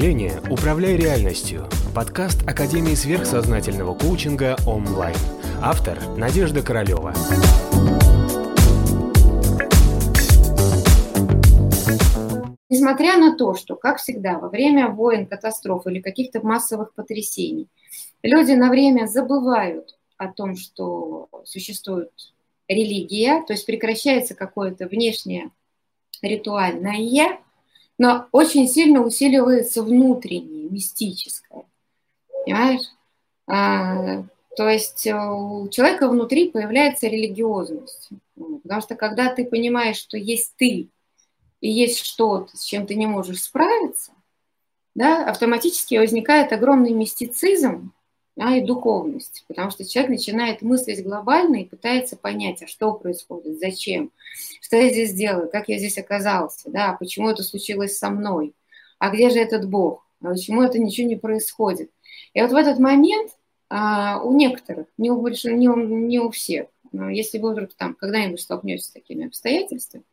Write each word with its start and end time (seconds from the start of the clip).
мышления 0.00 0.40
«Управляй 0.48 0.96
реальностью»– 0.96 1.68
подкаст 1.94 2.48
Академии 2.48 2.94
сверхсознательного 2.94 3.94
коучинга 3.94 4.56
онлайн. 4.66 5.14
Автор– 5.60 5.98
Надежда 6.16 6.62
Королева. 6.62 7.12
Несмотря 12.70 13.18
на 13.18 13.36
то, 13.36 13.52
что, 13.52 13.76
как 13.76 13.98
всегда, 13.98 14.38
во 14.38 14.48
время 14.48 14.88
войн, 14.88 15.26
катастроф 15.26 15.86
или 15.86 16.00
каких-то 16.00 16.40
массовых 16.40 16.94
потрясений 16.94 17.68
люди 18.22 18.52
на 18.52 18.70
время 18.70 19.04
забывают 19.06 19.98
о 20.16 20.28
том, 20.28 20.56
что 20.56 21.28
существует 21.44 22.10
религия, 22.68 23.44
то 23.46 23.52
есть 23.52 23.66
прекращается 23.66 24.34
какое-то 24.34 24.86
внешнее 24.86 25.50
ритуальное, 26.22 26.96
но 28.00 28.28
очень 28.32 28.66
сильно 28.66 29.02
усиливается 29.02 29.82
внутреннее, 29.82 30.70
мистическое. 30.70 31.64
Понимаешь? 32.46 32.86
А, 33.46 34.24
то 34.56 34.70
есть 34.70 35.06
э, 35.06 35.14
у 35.14 35.68
человека 35.68 36.08
внутри 36.08 36.50
появляется 36.50 37.08
религиозность. 37.08 38.08
Потому 38.62 38.80
что 38.80 38.94
когда 38.94 39.34
ты 39.34 39.44
понимаешь, 39.44 39.98
что 39.98 40.16
есть 40.16 40.54
ты 40.56 40.88
и 41.60 41.70
есть 41.70 41.98
что-то, 41.98 42.56
с 42.56 42.64
чем 42.64 42.86
ты 42.86 42.94
не 42.94 43.06
можешь 43.06 43.42
справиться, 43.42 44.12
да, 44.94 45.26
автоматически 45.26 45.96
возникает 45.96 46.54
огромный 46.54 46.94
мистицизм, 46.94 47.92
да, 48.34 48.56
и 48.56 48.62
духовность, 48.62 49.44
потому 49.46 49.70
что 49.70 49.84
человек 49.84 50.12
начинает 50.12 50.62
мыслить 50.62 51.04
глобально 51.04 51.56
и 51.56 51.66
пытается 51.66 52.16
понять, 52.16 52.62
а 52.62 52.66
что 52.66 52.94
происходит, 52.94 53.58
зачем, 53.58 54.10
что 54.70 54.76
я 54.76 54.88
здесь 54.88 55.12
делаю, 55.14 55.50
как 55.50 55.68
я 55.68 55.78
здесь 55.78 55.98
оказался, 55.98 56.70
да, 56.70 56.92
почему 56.92 57.28
это 57.28 57.42
случилось 57.42 57.98
со 57.98 58.08
мной, 58.08 58.54
а 59.00 59.10
где 59.10 59.28
же 59.28 59.40
этот 59.40 59.68
Бог, 59.68 60.06
а 60.22 60.28
почему 60.28 60.62
это 60.62 60.78
ничего 60.78 61.08
не 61.08 61.16
происходит. 61.16 61.90
И 62.34 62.40
вот 62.40 62.52
в 62.52 62.54
этот 62.54 62.78
момент 62.78 63.32
а, 63.68 64.22
у 64.22 64.32
некоторых, 64.32 64.86
не 64.96 65.10
у, 65.10 65.20
больш... 65.20 65.42
не, 65.42 65.68
у, 65.68 65.74
не 65.74 66.20
у 66.20 66.30
всех, 66.30 66.68
если 66.92 67.38
вы 67.38 67.50
вдруг 67.50 67.74
там 67.74 67.94
когда-нибудь 67.94 68.40
столкнетесь 68.40 68.84
с 68.84 68.90
такими 68.92 69.26
обстоятельствами, 69.26 70.04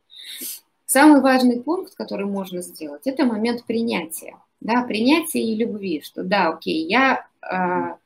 самый 0.87 1.21
важный 1.21 1.61
пункт, 1.61 1.93
который 1.93 2.25
можно 2.25 2.63
сделать, 2.63 3.03
это 3.05 3.25
момент 3.25 3.63
принятия, 3.65 4.37
да, 4.59 4.81
принятия 4.81 5.39
и 5.39 5.53
любви, 5.53 6.01
что 6.01 6.23
да, 6.23 6.49
окей, 6.49 6.87
я 6.87 7.27
а, 7.43 7.99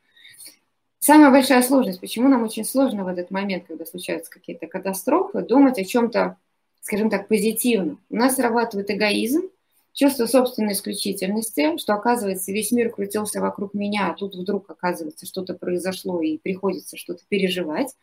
Самая 1.03 1.31
большая 1.31 1.63
сложность, 1.63 1.99
почему 1.99 2.29
нам 2.29 2.43
очень 2.43 2.63
сложно 2.63 3.03
в 3.03 3.07
этот 3.07 3.31
момент, 3.31 3.63
когда 3.67 3.87
случаются 3.87 4.29
какие-то 4.29 4.67
катастрофы, 4.67 5.41
думать 5.41 5.79
о 5.79 5.83
чем-то, 5.83 6.37
скажем 6.81 7.09
так, 7.09 7.27
позитивном. 7.27 7.99
У 8.11 8.17
нас 8.17 8.35
срабатывает 8.35 8.91
эгоизм, 8.91 9.49
чувство 9.93 10.27
собственной 10.27 10.73
исключительности, 10.73 11.75
что, 11.79 11.95
оказывается, 11.95 12.51
весь 12.51 12.71
мир 12.71 12.91
крутился 12.91 13.41
вокруг 13.41 13.73
меня, 13.73 14.11
а 14.11 14.13
тут 14.13 14.35
вдруг, 14.35 14.69
оказывается, 14.69 15.25
что-то 15.25 15.55
произошло 15.55 16.21
и 16.21 16.37
приходится 16.37 16.97
что-то 16.97 17.23
переживать. 17.27 17.95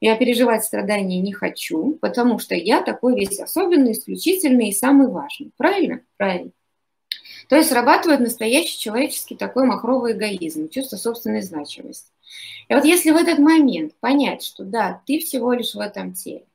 Я 0.00 0.14
переживать 0.14 0.62
страдания 0.62 1.20
не 1.20 1.32
хочу, 1.32 1.98
потому 2.00 2.38
что 2.38 2.54
я 2.54 2.80
такой 2.80 3.16
весь 3.18 3.40
особенный, 3.40 3.90
исключительный 3.90 4.68
и 4.68 4.72
самый 4.72 5.08
важный. 5.08 5.50
Правильно? 5.56 6.02
Правильно. 6.16 6.52
То 7.48 7.56
есть 7.56 7.70
срабатывает 7.70 8.20
настоящий 8.20 8.78
человеческий 8.78 9.34
такой 9.34 9.66
махровый 9.66 10.12
эгоизм, 10.12 10.68
чувство 10.68 10.96
собственной 10.96 11.42
значимости. 11.42 12.12
И 12.68 12.74
вот 12.74 12.84
если 12.84 13.10
в 13.10 13.16
этот 13.16 13.38
момент 13.38 13.94
понять, 14.00 14.42
что 14.42 14.64
да, 14.64 15.02
ты 15.06 15.20
всего 15.20 15.52
лишь 15.52 15.74
в 15.74 15.80
этом 15.80 16.12
теле, 16.14 16.46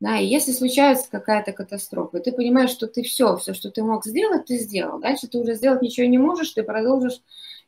да, 0.00 0.18
и 0.18 0.26
если 0.26 0.50
случается 0.50 1.08
какая-то 1.10 1.52
катастрофа, 1.52 2.18
ты 2.18 2.32
понимаешь, 2.32 2.70
что 2.70 2.88
ты 2.88 3.04
все, 3.04 3.36
все, 3.36 3.54
что 3.54 3.70
ты 3.70 3.84
мог 3.84 4.04
сделать, 4.04 4.46
ты 4.46 4.58
сделал. 4.58 4.98
Дальше 4.98 5.28
ты 5.28 5.38
уже 5.38 5.54
сделать 5.54 5.80
ничего 5.80 6.08
не 6.08 6.18
можешь, 6.18 6.50
ты 6.50 6.64
продолжишь 6.64 7.20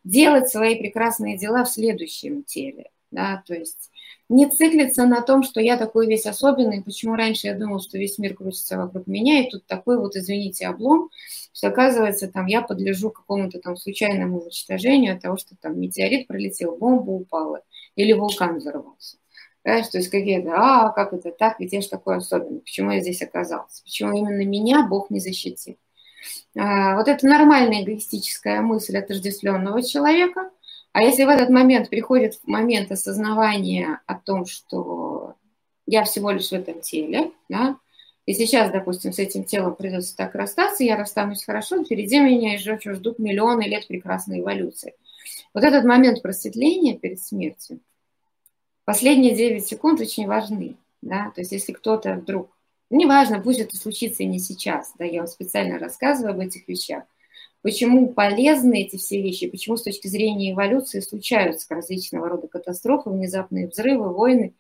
делать 0.03 0.48
свои 0.48 0.77
прекрасные 0.77 1.39
дела 1.39 1.64
в 1.64 1.70
следующем 1.70 2.42
теле. 2.42 2.91
Да, 3.13 3.45
то 3.47 3.55
есть 3.55 3.91
не 4.34 4.50
циклиться 4.50 5.06
на 5.06 5.22
том, 5.22 5.45
что 5.45 5.61
я 5.61 5.77
такой 5.77 6.08
весь 6.08 6.27
особенный, 6.27 6.83
почему 6.83 7.14
раньше 7.14 7.46
я 7.46 7.55
думал, 7.55 7.80
что 7.80 7.98
весь 7.98 8.18
мир 8.18 8.34
крутится 8.34 8.77
вокруг 8.77 9.06
меня, 9.06 9.40
и 9.40 9.48
тут 9.48 9.64
такой 9.67 9.96
вот, 9.96 10.17
извините, 10.17 10.67
облом, 10.67 11.11
что 11.52 11.68
оказывается, 11.68 12.27
там 12.27 12.46
я 12.46 12.61
подлежу 12.61 13.11
какому-то 13.11 13.61
там 13.61 13.77
случайному 13.77 14.40
уничтожению 14.40 15.14
от 15.14 15.23
того, 15.23 15.36
что 15.36 15.55
там 15.61 15.78
метеорит 15.78 16.27
пролетел, 16.27 16.77
бомба 16.77 17.11
упала 17.11 17.61
или 17.94 18.12
вулкан 18.12 18.58
взорвался. 18.58 19.18
Понимаешь, 19.62 19.86
то 19.86 19.98
есть 19.98 20.11
какие-то, 20.11 20.50
а, 20.56 20.89
как 20.90 21.12
это 21.12 21.30
так, 21.30 21.61
ведь 21.61 21.73
я 21.73 21.80
же 21.80 21.89
такой 21.89 22.17
особенный, 22.17 22.58
почему 22.58 22.90
я 22.90 23.00
здесь 23.00 23.23
оказался, 23.23 23.84
почему 23.84 24.18
именно 24.18 24.44
меня 24.44 24.84
Бог 24.89 25.11
не 25.11 25.20
защитил. 25.20 25.77
А, 26.58 26.96
вот 26.96 27.06
это 27.06 27.24
нормальная 27.24 27.84
эгоистическая 27.84 28.62
мысль 28.62 28.98
отождествленного 28.98 29.80
человека– 29.80 30.50
а 30.94 31.02
если 31.02 31.24
в 31.24 31.28
этот 31.28 31.50
момент 31.50 31.90
приходит 31.90 32.38
момент 32.44 32.92
осознавания 32.92 34.00
о 34.06 34.14
том, 34.14 34.46
что 34.46 35.34
я 35.86 36.05
всего 36.05 36.30
лишь 36.30 36.50
в 36.50 36.52
этом 36.52 36.80
теле, 36.82 37.32
да, 37.48 37.77
и 38.27 38.32
сейчас, 38.32 38.70
допустим, 38.70 39.12
с 39.12 39.18
этим 39.18 39.42
телом 39.42 39.74
придется 39.74 40.16
так 40.16 40.36
расстаться, 40.36 40.84
я 40.84 40.96
расстанусь 40.96 41.42
хорошо, 41.42 41.82
впереди 41.82 42.20
меня 42.20 42.52
еще 42.52 42.78
ждут 42.94 43.18
миллионы 43.18 43.64
лет 43.64 43.88
прекрасной 43.88 44.38
эволюции. 44.38 44.94
Вот 45.52 45.64
этот 45.64 45.84
момент 45.84 46.22
просветления 46.22 46.96
перед 46.96 47.20
смертью, 47.20 47.80
последние 48.84 49.34
9 49.34 49.66
секунд 49.66 50.00
очень 50.00 50.28
важны. 50.28 50.76
Да? 51.02 51.32
То 51.34 51.40
есть 51.40 51.50
если 51.50 51.72
кто-то 51.72 52.14
вдруг, 52.14 52.56
неважно, 52.88 53.40
пусть 53.40 53.58
это 53.58 53.76
случится 53.76 54.22
и 54.22 54.26
не 54.26 54.38
сейчас, 54.38 54.92
да, 54.96 55.05
я 55.05 55.22
вам 55.22 55.26
специально 55.26 55.76
рассказываю 55.76 56.34
об 56.34 56.40
этих 56.40 56.68
вещах, 56.68 57.02
почему 57.64 58.13
полезны 58.13 58.83
эти 58.83 58.97
все 58.97 59.23
вещи, 59.23 59.48
почему 59.48 59.79
с 59.79 59.83
точки 59.83 60.07
зрения 60.07 60.52
эволюции 60.52 61.01
случаются 61.01 61.75
различного 61.75 62.29
рода 62.29 62.47
катастрофы, 62.47 63.08
внезапные 63.08 63.69
взрывы, 63.69 64.13
войны, 64.13 64.52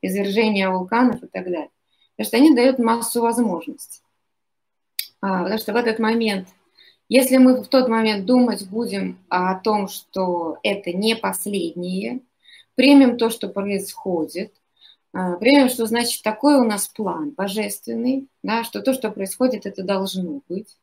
извержения 0.00 0.70
вулканов 0.70 1.24
и 1.24 1.26
так 1.26 1.44
далее. 1.46 1.70
Потому 2.16 2.28
что 2.28 2.36
они 2.36 2.54
дают 2.54 2.78
массу 2.78 3.20
возможностей. 3.20 4.00
А, 5.20 5.42
потому 5.42 5.58
что 5.58 5.72
в 5.72 5.76
этот 5.76 5.98
момент, 5.98 6.46
если 7.08 7.36
мы 7.38 7.60
в 7.60 7.66
тот 7.66 7.88
момент 7.88 8.26
думать 8.26 8.68
будем 8.68 9.18
о 9.28 9.56
том, 9.56 9.88
что 9.88 10.58
это 10.62 10.92
не 10.92 11.16
последнее, 11.16 12.20
примем 12.76 13.18
то, 13.18 13.28
что 13.28 13.48
происходит, 13.48 14.54
а, 15.12 15.34
примем, 15.34 15.68
что 15.68 15.86
значит 15.86 16.22
такой 16.22 16.60
у 16.60 16.64
нас 16.64 16.86
план 16.86 17.30
божественный, 17.30 18.28
да, 18.44 18.62
что 18.62 18.82
то, 18.82 18.94
что 18.94 19.10
происходит, 19.10 19.66
это 19.66 19.82
должно 19.82 20.42
быть, 20.48 20.78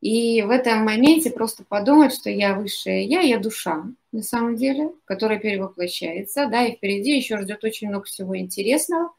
и 0.00 0.40
в 0.42 0.50
этом 0.50 0.84
моменте 0.84 1.30
просто 1.30 1.62
подумать, 1.62 2.14
что 2.14 2.30
я 2.30 2.54
высшая 2.54 3.04
я, 3.04 3.20
я 3.20 3.38
душа, 3.38 3.84
на 4.12 4.22
самом 4.22 4.56
деле, 4.56 4.92
которая 5.04 5.38
перевоплощается, 5.38 6.46
да, 6.46 6.64
и 6.64 6.76
впереди 6.76 7.16
еще 7.16 7.38
ждет 7.38 7.62
очень 7.64 7.88
много 7.88 8.06
всего 8.06 8.36
интересного. 8.36 9.12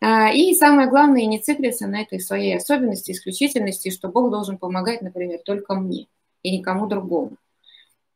А, 0.00 0.32
и 0.32 0.54
самое 0.54 0.88
главное, 0.88 1.26
не 1.26 1.40
циклиться 1.40 1.88
на 1.88 2.02
этой 2.02 2.20
своей 2.20 2.56
особенности, 2.56 3.10
исключительности, 3.12 3.90
что 3.90 4.08
Бог 4.08 4.30
должен 4.30 4.58
помогать, 4.58 5.02
например, 5.02 5.40
только 5.44 5.74
мне 5.74 6.06
и 6.42 6.56
никому 6.56 6.86
другому. 6.86 7.36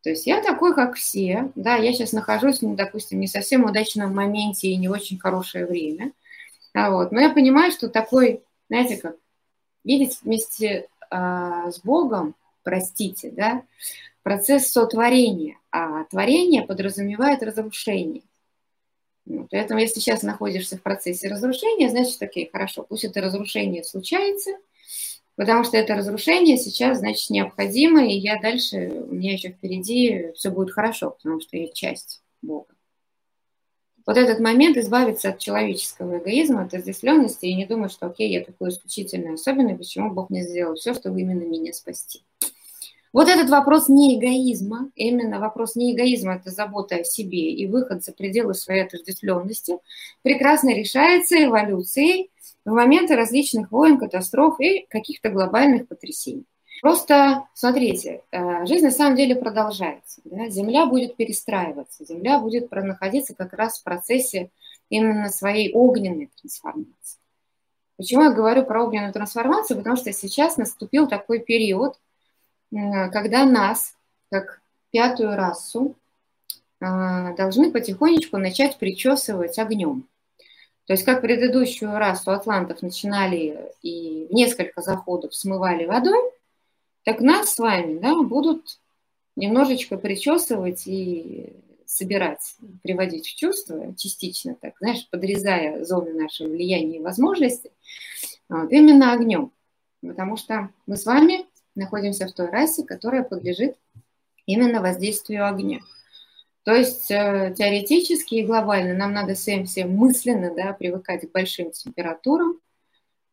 То 0.02 0.10
есть 0.10 0.26
я 0.28 0.40
такой, 0.40 0.74
как 0.76 0.94
все, 0.94 1.50
да, 1.56 1.74
я 1.74 1.92
сейчас 1.92 2.12
нахожусь, 2.12 2.62
ну, 2.62 2.76
допустим, 2.76 3.18
не 3.18 3.26
совсем 3.26 3.64
удачном 3.64 4.14
моменте 4.14 4.68
и 4.68 4.76
не 4.76 4.88
очень 4.88 5.18
хорошее 5.18 5.66
время, 5.66 6.12
а 6.72 6.90
вот, 6.90 7.10
но 7.10 7.20
я 7.20 7.30
понимаю, 7.30 7.72
что 7.72 7.88
такой, 7.88 8.42
знаете, 8.68 8.96
как 8.96 9.16
видеть 9.82 10.18
вместе 10.22 10.88
а, 11.10 11.70
с 11.70 11.80
Богом, 11.80 12.34
простите, 12.62 13.30
да, 13.30 13.62
процесс 14.22 14.70
сотворения, 14.70 15.58
а 15.70 16.04
творение 16.04 16.62
подразумевает 16.62 17.42
разрушение. 17.42 18.22
Вот, 19.24 19.48
поэтому 19.50 19.80
если 19.80 20.00
сейчас 20.00 20.22
находишься 20.22 20.78
в 20.78 20.82
процессе 20.82 21.28
разрушения, 21.28 21.90
значит, 21.90 22.20
окей, 22.22 22.48
хорошо, 22.52 22.84
пусть 22.88 23.04
это 23.04 23.20
разрушение 23.20 23.82
случается, 23.82 24.52
потому 25.34 25.64
что 25.64 25.76
это 25.76 25.94
разрушение 25.94 26.56
сейчас, 26.58 26.98
значит, 26.98 27.30
необходимо, 27.30 28.06
и 28.06 28.14
я 28.14 28.40
дальше, 28.40 29.04
у 29.08 29.14
меня 29.14 29.32
еще 29.32 29.50
впереди 29.50 30.32
все 30.34 30.50
будет 30.50 30.72
хорошо, 30.72 31.10
потому 31.10 31.40
что 31.40 31.56
я 31.56 31.68
часть 31.68 32.22
Бога 32.42 32.75
вот 34.06 34.16
этот 34.16 34.38
момент 34.38 34.76
избавиться 34.76 35.30
от 35.30 35.38
человеческого 35.38 36.18
эгоизма, 36.18 36.62
от 36.62 36.72
разделенности 36.72 37.46
и 37.46 37.54
не 37.54 37.66
думать, 37.66 37.90
что 37.90 38.06
окей, 38.06 38.30
я 38.30 38.44
такой 38.44 38.70
исключительный, 38.70 39.34
особенный, 39.34 39.76
почему 39.76 40.10
Бог 40.10 40.30
не 40.30 40.42
сделал 40.42 40.76
все, 40.76 40.94
чтобы 40.94 41.20
именно 41.20 41.42
меня 41.42 41.72
спасти. 41.72 42.22
Вот 43.12 43.28
этот 43.28 43.48
вопрос 43.48 43.88
не 43.88 44.18
эгоизма, 44.18 44.90
именно 44.94 45.40
вопрос 45.40 45.74
не 45.74 45.94
эгоизма, 45.94 46.34
это 46.34 46.50
забота 46.50 46.96
о 46.96 47.04
себе 47.04 47.50
и 47.52 47.66
выход 47.66 48.04
за 48.04 48.12
пределы 48.12 48.54
своей 48.54 48.84
отождествленности, 48.84 49.78
прекрасно 50.22 50.74
решается 50.74 51.42
эволюцией 51.42 52.30
в 52.64 52.72
моменты 52.72 53.16
различных 53.16 53.72
войн, 53.72 53.98
катастроф 53.98 54.60
и 54.60 54.86
каких-то 54.88 55.30
глобальных 55.30 55.88
потрясений. 55.88 56.44
Просто, 56.82 57.44
смотрите, 57.54 58.22
э, 58.30 58.66
жизнь 58.66 58.84
на 58.84 58.90
самом 58.90 59.16
деле 59.16 59.34
продолжается. 59.34 60.20
Да? 60.24 60.48
Земля 60.48 60.86
будет 60.86 61.16
перестраиваться, 61.16 62.04
Земля 62.04 62.38
будет 62.38 62.70
находиться 62.70 63.34
как 63.34 63.52
раз 63.52 63.78
в 63.78 63.84
процессе 63.84 64.50
именно 64.88 65.28
своей 65.30 65.72
огненной 65.72 66.30
трансформации. 66.40 67.18
Почему 67.96 68.24
я 68.24 68.30
говорю 68.30 68.64
про 68.64 68.84
огненную 68.84 69.12
трансформацию? 69.12 69.78
Потому 69.78 69.96
что 69.96 70.12
сейчас 70.12 70.58
наступил 70.58 71.08
такой 71.08 71.38
период, 71.38 71.98
когда 72.70 73.44
нас, 73.46 73.94
как 74.30 74.60
пятую 74.90 75.34
расу, 75.34 75.94
а, 76.80 77.34
должны 77.34 77.72
потихонечку 77.72 78.36
начать 78.36 78.78
причесывать 78.78 79.58
огнем. 79.58 80.06
То 80.86 80.92
есть 80.92 81.04
как 81.04 81.22
предыдущую 81.22 81.96
расу 81.98 82.30
атлантов 82.32 82.82
начинали 82.82 83.72
и 83.82 84.28
несколько 84.30 84.82
заходов 84.82 85.34
смывали 85.34 85.86
водой, 85.86 86.30
так 87.06 87.20
нас 87.20 87.54
с 87.54 87.58
вами 87.58 88.00
да, 88.00 88.20
будут 88.20 88.80
немножечко 89.36 89.96
причесывать 89.96 90.88
и 90.88 91.52
собирать, 91.84 92.56
приводить 92.82 93.28
в 93.28 93.36
чувство, 93.36 93.94
частично 93.96 94.56
так, 94.60 94.74
знаешь, 94.80 95.08
подрезая 95.08 95.84
зоны 95.84 96.14
нашего 96.14 96.48
влияния 96.48 96.96
и 96.96 97.02
возможностей, 97.02 97.70
вот, 98.48 98.72
именно 98.72 99.12
огнем. 99.12 99.52
Потому 100.02 100.36
что 100.36 100.70
мы 100.86 100.96
с 100.96 101.06
вами 101.06 101.46
находимся 101.76 102.26
в 102.26 102.32
той 102.32 102.48
расе, 102.48 102.82
которая 102.82 103.22
подлежит 103.22 103.76
именно 104.44 104.80
воздействию 104.80 105.48
огня. 105.48 105.78
То 106.64 106.74
есть 106.74 107.08
э, 107.12 107.54
теоретически 107.56 108.34
и 108.34 108.44
глобально 108.44 108.94
нам 108.94 109.12
надо 109.12 109.34
всем 109.34 109.66
всем 109.66 109.92
мысленно 109.92 110.52
да, 110.52 110.72
привыкать 110.72 111.28
к 111.28 111.32
большим 111.32 111.70
температурам, 111.70 112.58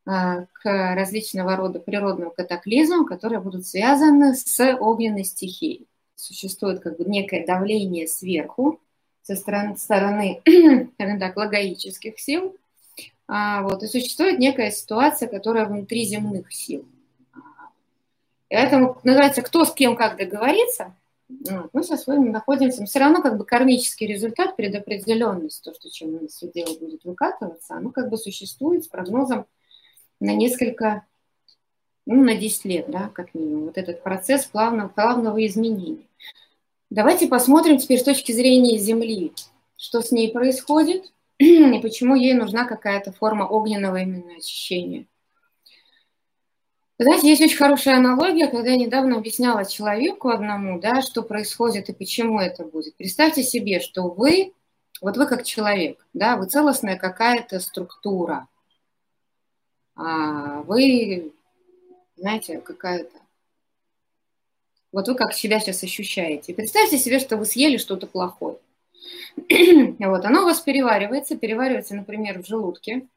к 0.05 0.63
различного 0.63 1.55
рода 1.55 1.79
природным 1.79 2.31
катаклизмам, 2.31 3.05
которые 3.05 3.39
будут 3.39 3.65
связаны 3.65 4.35
с 4.35 4.75
огненной 4.75 5.23
стихией. 5.23 5.87
Существует 6.15 6.81
как 6.81 6.97
бы 6.97 7.05
некое 7.05 7.45
давление 7.45 8.07
сверху 8.07 8.79
со 9.21 9.35
стороны, 9.35 9.77
стороны 9.77 11.19
так, 11.19 11.37
логоических 11.37 12.19
сил, 12.19 12.55
а, 13.27 13.61
вот, 13.63 13.81
и 13.83 13.87
существует 13.87 14.39
некая 14.39 14.71
ситуация, 14.71 15.29
которая 15.29 15.65
внутри 15.65 16.03
земных 16.03 16.53
сил. 16.53 16.85
И 18.49 18.55
поэтому 18.55 18.99
называется 19.03 19.41
«кто 19.41 19.63
с 19.65 19.73
кем 19.73 19.95
как 19.95 20.17
договориться», 20.17 20.93
вот. 21.29 21.69
Мы 21.73 21.83
со 21.83 21.97
своим 21.97 22.31
находимся, 22.31 22.81
но 22.81 22.85
все 22.85 22.99
равно 22.99 23.21
как 23.21 23.37
бы 23.37 23.45
кармический 23.45 24.05
результат, 24.07 24.55
предопределенность, 24.55 25.63
то, 25.63 25.73
что 25.73 25.89
чем 25.89 26.19
дело 26.53 26.77
будет 26.79 27.03
выкатываться, 27.05 27.75
оно 27.75 27.89
как 27.91 28.09
бы 28.09 28.17
существует 28.17 28.83
с 28.83 28.87
прогнозом 28.87 29.45
на 30.23 30.33
несколько, 30.33 31.05
ну, 32.05 32.23
на 32.23 32.35
10 32.35 32.65
лет, 32.65 32.85
да, 32.89 33.09
как 33.13 33.33
минимум, 33.33 33.65
вот 33.65 33.77
этот 33.77 34.01
процесс 34.03 34.45
плавного, 34.45 34.87
плавного 34.87 35.45
изменения. 35.45 36.07
Давайте 36.89 37.27
посмотрим 37.27 37.77
теперь 37.77 37.99
с 37.99 38.03
точки 38.03 38.31
зрения 38.31 38.77
Земли, 38.77 39.33
что 39.75 40.01
с 40.01 40.11
ней 40.11 40.31
происходит 40.31 41.11
и 41.39 41.79
почему 41.81 42.15
ей 42.15 42.33
нужна 42.33 42.65
какая-то 42.65 43.11
форма 43.11 43.43
огненного 43.43 43.97
именно 43.97 44.35
очищения. 44.37 45.07
Знаете, 46.99 47.27
есть 47.27 47.41
очень 47.41 47.57
хорошая 47.57 47.97
аналогия, 47.97 48.47
когда 48.47 48.69
я 48.69 48.77
недавно 48.77 49.17
объясняла 49.17 49.65
человеку 49.65 50.29
одному, 50.29 50.79
да, 50.79 51.01
что 51.01 51.21
происходит 51.21 51.89
и 51.89 51.93
почему 51.93 52.39
это 52.39 52.63
будет. 52.63 52.95
Представьте 52.95 53.43
себе, 53.43 53.81
что 53.81 54.03
вы, 54.03 54.53
вот 55.01 55.17
вы 55.17 55.25
как 55.25 55.43
человек, 55.43 56.05
да, 56.13 56.37
вы 56.37 56.45
целостная 56.45 56.95
какая-то 56.95 57.59
структура, 57.59 58.47
вы, 59.95 61.31
знаете, 62.15 62.59
какая-то, 62.59 63.17
вот 64.91 65.07
вы 65.07 65.15
как 65.15 65.33
себя 65.33 65.59
сейчас 65.59 65.83
ощущаете. 65.83 66.53
Представьте 66.53 66.97
себе, 66.97 67.19
что 67.19 67.37
вы 67.37 67.45
съели 67.45 67.77
что-то 67.77 68.07
плохое. 68.07 68.57
вот, 69.99 70.25
оно 70.25 70.41
у 70.41 70.45
вас 70.45 70.61
переваривается, 70.61 71.37
переваривается, 71.37 71.95
например, 71.95 72.41
в 72.41 72.47
желудке, 72.47 73.07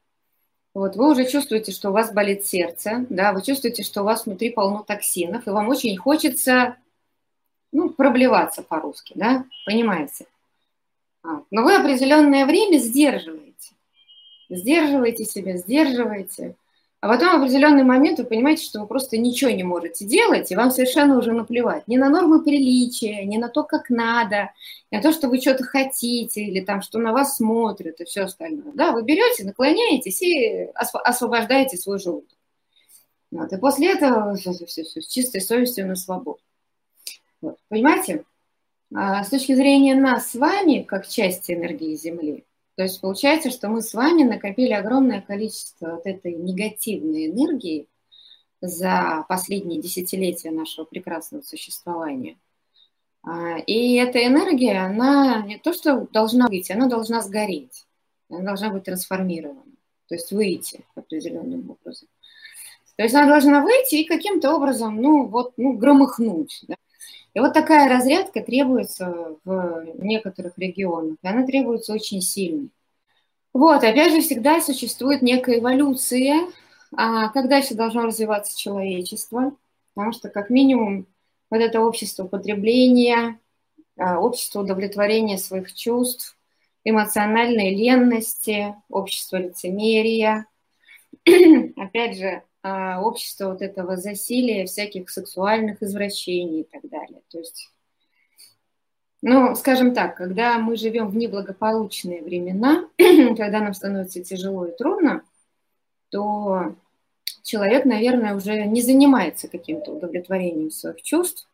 вот, 0.76 0.94
вы 0.94 1.10
уже 1.10 1.24
чувствуете, 1.26 1.72
что 1.72 1.88
у 1.88 1.92
вас 1.94 2.12
болит 2.12 2.44
сердце, 2.44 3.06
да, 3.08 3.32
вы 3.32 3.40
чувствуете, 3.40 3.82
что 3.82 4.02
у 4.02 4.04
вас 4.04 4.26
внутри 4.26 4.50
полно 4.50 4.84
токсинов, 4.86 5.46
и 5.46 5.50
вам 5.50 5.70
очень 5.70 5.96
хочется, 5.96 6.76
ну, 7.72 7.88
проблеваться 7.88 8.62
по-русски, 8.62 9.14
да, 9.16 9.46
понимаете? 9.64 10.26
А, 11.22 11.40
но 11.50 11.62
вы 11.62 11.76
определенное 11.76 12.44
время 12.44 12.76
сдерживаете, 12.76 13.72
сдерживаете 14.50 15.24
себя, 15.24 15.56
сдерживаете, 15.56 16.56
а 17.06 17.08
потом 17.08 17.38
в 17.38 17.44
определенный 17.44 17.84
момент 17.84 18.18
вы 18.18 18.24
понимаете, 18.24 18.64
что 18.64 18.80
вы 18.80 18.88
просто 18.88 19.16
ничего 19.16 19.52
не 19.52 19.62
можете 19.62 20.04
делать, 20.04 20.50
и 20.50 20.56
вам 20.56 20.72
совершенно 20.72 21.16
уже 21.16 21.32
наплевать 21.32 21.86
ни 21.86 21.96
на 21.96 22.08
нормы 22.08 22.42
приличия, 22.42 23.24
ни 23.24 23.36
на 23.36 23.48
то, 23.48 23.62
как 23.62 23.90
надо, 23.90 24.50
ни 24.90 24.96
на 24.96 25.02
то, 25.04 25.12
что 25.12 25.28
вы 25.28 25.40
что-то 25.40 25.62
хотите, 25.62 26.42
или 26.42 26.58
там, 26.58 26.82
что 26.82 26.98
на 26.98 27.12
вас 27.12 27.36
смотрят, 27.36 28.00
и 28.00 28.04
все 28.06 28.22
остальное. 28.22 28.72
Да, 28.74 28.90
вы 28.90 29.04
берете, 29.04 29.44
наклоняетесь 29.44 30.20
и 30.20 30.68
освобождаете 30.74 31.76
свой 31.76 32.00
желудок. 32.00 32.36
Вот, 33.30 33.52
и 33.52 33.56
после 33.56 33.92
этого 33.92 34.34
все, 34.34 34.52
все, 34.52 34.66
все, 34.66 34.82
все, 34.82 35.00
с 35.00 35.06
чистой 35.06 35.42
совестью 35.42 35.86
на 35.86 35.94
свободу. 35.94 36.40
Вот, 37.40 37.56
понимаете? 37.68 38.24
А 38.92 39.22
с 39.22 39.28
точки 39.28 39.54
зрения 39.54 39.94
нас 39.94 40.32
с 40.32 40.34
вами, 40.34 40.82
как 40.82 41.06
части 41.06 41.52
энергии 41.52 41.94
Земли, 41.94 42.44
то 42.76 42.82
есть 42.82 43.00
получается, 43.00 43.50
что 43.50 43.68
мы 43.68 43.80
с 43.80 43.94
вами 43.94 44.22
накопили 44.22 44.72
огромное 44.72 45.22
количество 45.22 45.92
вот 45.92 46.06
этой 46.06 46.34
негативной 46.34 47.26
энергии 47.26 47.88
за 48.60 49.24
последние 49.28 49.80
десятилетия 49.80 50.50
нашего 50.50 50.84
прекрасного 50.84 51.42
существования. 51.42 52.36
А, 53.22 53.58
и 53.58 53.94
эта 53.94 54.24
энергия, 54.24 54.84
она 54.84 55.42
не 55.42 55.58
то, 55.58 55.72
что 55.72 56.06
должна 56.12 56.48
быть, 56.48 56.70
она 56.70 56.86
должна 56.86 57.22
сгореть, 57.22 57.86
она 58.28 58.40
должна 58.40 58.70
быть 58.70 58.84
трансформирована, 58.84 59.62
то 60.08 60.14
есть 60.14 60.30
выйти 60.30 60.84
определенным 60.94 61.70
образом. 61.70 62.08
То 62.96 63.02
есть 63.02 63.14
она 63.14 63.26
должна 63.26 63.62
выйти 63.62 63.96
и 63.96 64.06
каким-то 64.06 64.54
образом, 64.54 65.00
ну 65.00 65.26
вот, 65.26 65.54
ну, 65.56 65.72
громыхнуть. 65.72 66.64
Да? 66.68 66.76
И 67.36 67.38
вот 67.38 67.52
такая 67.52 67.86
разрядка 67.86 68.40
требуется 68.40 69.36
в 69.44 69.84
некоторых 69.98 70.56
регионах, 70.56 71.18
и 71.22 71.28
она 71.28 71.44
требуется 71.44 71.92
очень 71.92 72.22
сильно. 72.22 72.70
Вот, 73.52 73.84
опять 73.84 74.14
же, 74.14 74.22
всегда 74.22 74.62
существует 74.62 75.20
некая 75.20 75.58
эволюция, 75.58 76.48
а 76.96 77.28
как 77.28 77.50
дальше 77.50 77.74
должно 77.74 78.06
развиваться 78.06 78.58
человечество, 78.58 79.54
потому 79.94 80.12
что, 80.14 80.30
как 80.30 80.48
минимум, 80.48 81.08
вот 81.50 81.58
это 81.58 81.82
общество 81.82 82.26
потребления, 82.26 83.38
а, 83.98 84.18
общество 84.18 84.62
удовлетворения 84.62 85.36
своих 85.36 85.74
чувств, 85.74 86.38
эмоциональной 86.84 87.74
ленности, 87.74 88.74
общество 88.88 89.36
лицемерия, 89.36 90.46
опять 91.76 92.16
же, 92.16 92.44
а, 92.68 93.00
общество 93.00 93.50
вот 93.50 93.62
этого 93.62 93.96
засилия 93.96 94.66
всяких 94.66 95.08
сексуальных 95.08 95.84
извращений 95.84 96.62
и 96.62 96.64
так 96.64 96.82
далее. 96.90 97.22
То 97.30 97.38
есть, 97.38 97.70
ну, 99.22 99.54
скажем 99.54 99.94
так, 99.94 100.16
когда 100.16 100.58
мы 100.58 100.76
живем 100.76 101.08
в 101.08 101.16
неблагополучные 101.16 102.24
времена, 102.24 102.88
когда 103.36 103.60
нам 103.60 103.72
становится 103.72 104.20
тяжело 104.24 104.66
и 104.66 104.76
трудно, 104.76 105.22
то 106.10 106.74
человек, 107.44 107.84
наверное, 107.84 108.34
уже 108.34 108.66
не 108.66 108.82
занимается 108.82 109.46
каким-то 109.46 109.92
удовлетворением 109.92 110.72
своих 110.72 111.00
чувств, 111.02 111.48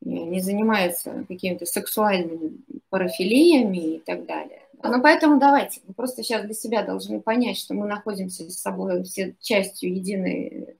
не 0.00 0.40
занимается 0.40 1.24
какими-то 1.28 1.66
сексуальными 1.66 2.58
парафилиями 2.88 3.94
и 3.94 3.98
так 4.00 4.26
далее. 4.26 4.65
Ну, 4.82 5.02
поэтому 5.02 5.38
давайте, 5.38 5.80
мы 5.86 5.94
просто 5.94 6.22
сейчас 6.22 6.44
для 6.44 6.54
себя 6.54 6.82
должны 6.82 7.20
понять, 7.20 7.58
что 7.58 7.74
мы 7.74 7.86
находимся 7.86 8.48
с 8.48 8.60
собой 8.60 9.02
все 9.04 9.34
частью 9.40 9.94
единой 9.94 10.76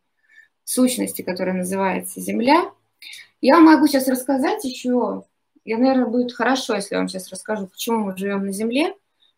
сущности, 0.64 1.22
которая 1.22 1.56
называется 1.56 2.20
Земля. 2.20 2.70
Я 3.40 3.58
могу 3.60 3.86
сейчас 3.86 4.08
рассказать 4.08 4.64
еще, 4.64 5.24
я, 5.64 5.78
наверное, 5.78 6.06
будет 6.06 6.32
хорошо, 6.32 6.74
если 6.74 6.94
я 6.94 7.00
вам 7.00 7.08
сейчас 7.08 7.30
расскажу, 7.30 7.66
почему 7.66 7.98
мы 7.98 8.16
живем 8.16 8.46
на 8.46 8.52
Земле, 8.52 8.94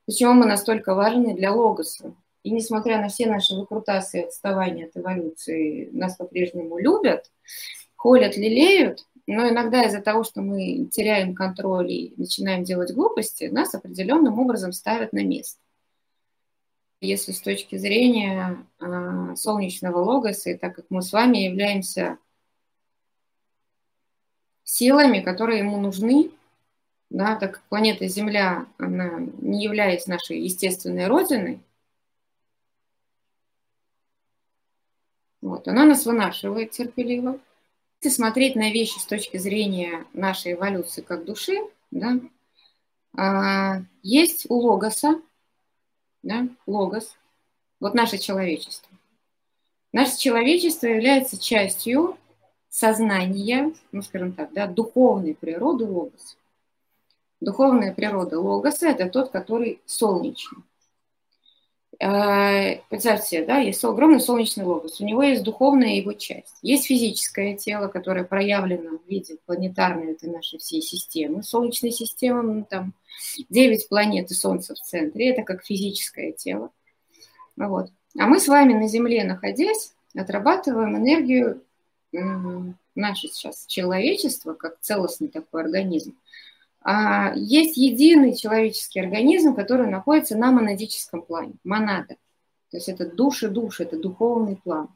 почему 0.06 0.32
мы 0.34 0.46
настолько 0.46 0.94
важны 0.94 1.34
для 1.34 1.52
Логоса. 1.52 2.14
И 2.42 2.50
несмотря 2.50 3.00
на 3.00 3.08
все 3.08 3.26
наши 3.26 3.54
выкрутасы 3.54 4.20
и 4.20 4.24
отставания 4.24 4.86
от 4.86 4.96
эволюции, 4.96 5.90
нас 5.92 6.16
по-прежнему 6.16 6.78
любят, 6.78 7.30
холят, 7.96 8.36
лелеют, 8.36 9.06
но 9.28 9.46
иногда 9.46 9.84
из-за 9.84 10.00
того, 10.00 10.24
что 10.24 10.40
мы 10.40 10.86
теряем 10.86 11.34
контроль 11.34 11.92
и 11.92 12.14
начинаем 12.16 12.64
делать 12.64 12.94
глупости, 12.94 13.44
нас 13.44 13.74
определенным 13.74 14.38
образом 14.38 14.72
ставят 14.72 15.12
на 15.12 15.22
место. 15.22 15.60
Если 17.02 17.32
с 17.32 17.42
точки 17.42 17.76
зрения 17.76 18.66
э, 18.80 19.34
солнечного 19.36 19.98
логоса, 19.98 20.48
и 20.48 20.56
так 20.56 20.76
как 20.76 20.86
мы 20.88 21.02
с 21.02 21.12
вами 21.12 21.38
являемся 21.38 22.16
силами, 24.64 25.20
которые 25.20 25.58
ему 25.58 25.78
нужны, 25.78 26.30
да, 27.10 27.36
так 27.36 27.56
как 27.56 27.62
планета 27.64 28.08
Земля, 28.08 28.64
она 28.78 29.20
не 29.42 29.62
является 29.62 30.08
нашей 30.08 30.40
естественной 30.40 31.06
родиной, 31.06 31.60
вот, 35.42 35.68
она 35.68 35.84
нас 35.84 36.06
вынашивает 36.06 36.70
терпеливо, 36.70 37.38
если 38.00 38.14
смотреть 38.14 38.54
на 38.54 38.70
вещи 38.70 38.98
с 38.98 39.04
точки 39.04 39.38
зрения 39.38 40.06
нашей 40.12 40.52
эволюции 40.52 41.00
как 41.02 41.24
души, 41.24 41.58
да, 41.90 42.20
а, 43.16 43.82
есть 44.02 44.46
у 44.48 44.54
логоса, 44.54 45.20
да, 46.22 46.48
логос, 46.66 47.16
вот 47.80 47.94
наше 47.94 48.18
человечество. 48.18 48.88
Наше 49.92 50.18
человечество 50.18 50.86
является 50.86 51.38
частью 51.38 52.16
сознания, 52.68 53.72
ну, 53.90 54.02
скажем 54.02 54.32
так, 54.32 54.52
да, 54.52 54.66
духовной 54.66 55.34
природы 55.34 55.84
логоса. 55.86 56.36
Духовная 57.40 57.94
природа 57.94 58.38
логоса– 58.38 58.88
это 58.88 59.08
тот, 59.08 59.30
который 59.30 59.80
солнечный. 59.86 60.62
Э, 62.00 62.76
представьте 62.90 63.44
да, 63.44 63.58
есть 63.58 63.82
огромный 63.84 64.20
солнечный 64.20 64.64
логос, 64.64 65.00
у 65.00 65.04
него 65.04 65.20
есть 65.24 65.42
духовная 65.42 65.94
его 65.96 66.12
часть, 66.12 66.54
есть 66.62 66.86
физическое 66.86 67.56
тело, 67.56 67.88
которое 67.88 68.22
проявлено 68.22 68.98
в 68.98 69.10
виде 69.10 69.36
планетарной 69.46 70.12
этой 70.12 70.30
нашей 70.30 70.60
всей 70.60 70.80
системы, 70.80 71.42
солнечной 71.42 71.90
системы, 71.90 72.42
ну, 72.42 72.66
там 72.68 72.94
9 73.48 73.88
планет 73.88 74.30
и 74.30 74.34
Солнце 74.34 74.76
в 74.76 74.80
центре, 74.80 75.30
это 75.30 75.42
как 75.42 75.64
физическое 75.64 76.30
тело. 76.30 76.70
Вот. 77.56 77.90
А 78.16 78.28
мы 78.28 78.38
с 78.38 78.46
вами 78.46 78.74
на 78.74 78.86
Земле, 78.86 79.24
находясь, 79.24 79.92
отрабатываем 80.14 80.96
энергию 80.96 81.62
наше 82.94 83.26
сейчас 83.26 83.66
человечество, 83.66 84.54
как 84.54 84.78
целостный 84.80 85.28
такой 85.28 85.62
организм, 85.62 86.16
есть 87.36 87.76
единый 87.76 88.34
человеческий 88.34 89.00
организм, 89.00 89.54
который 89.54 89.88
находится 89.88 90.38
на 90.38 90.50
монадическом 90.50 91.20
плане, 91.20 91.52
монада. 91.62 92.16
То 92.70 92.78
есть 92.78 92.88
это 92.88 93.10
души 93.10 93.48
души, 93.48 93.82
это 93.82 93.98
духовный 93.98 94.56
план. 94.56 94.88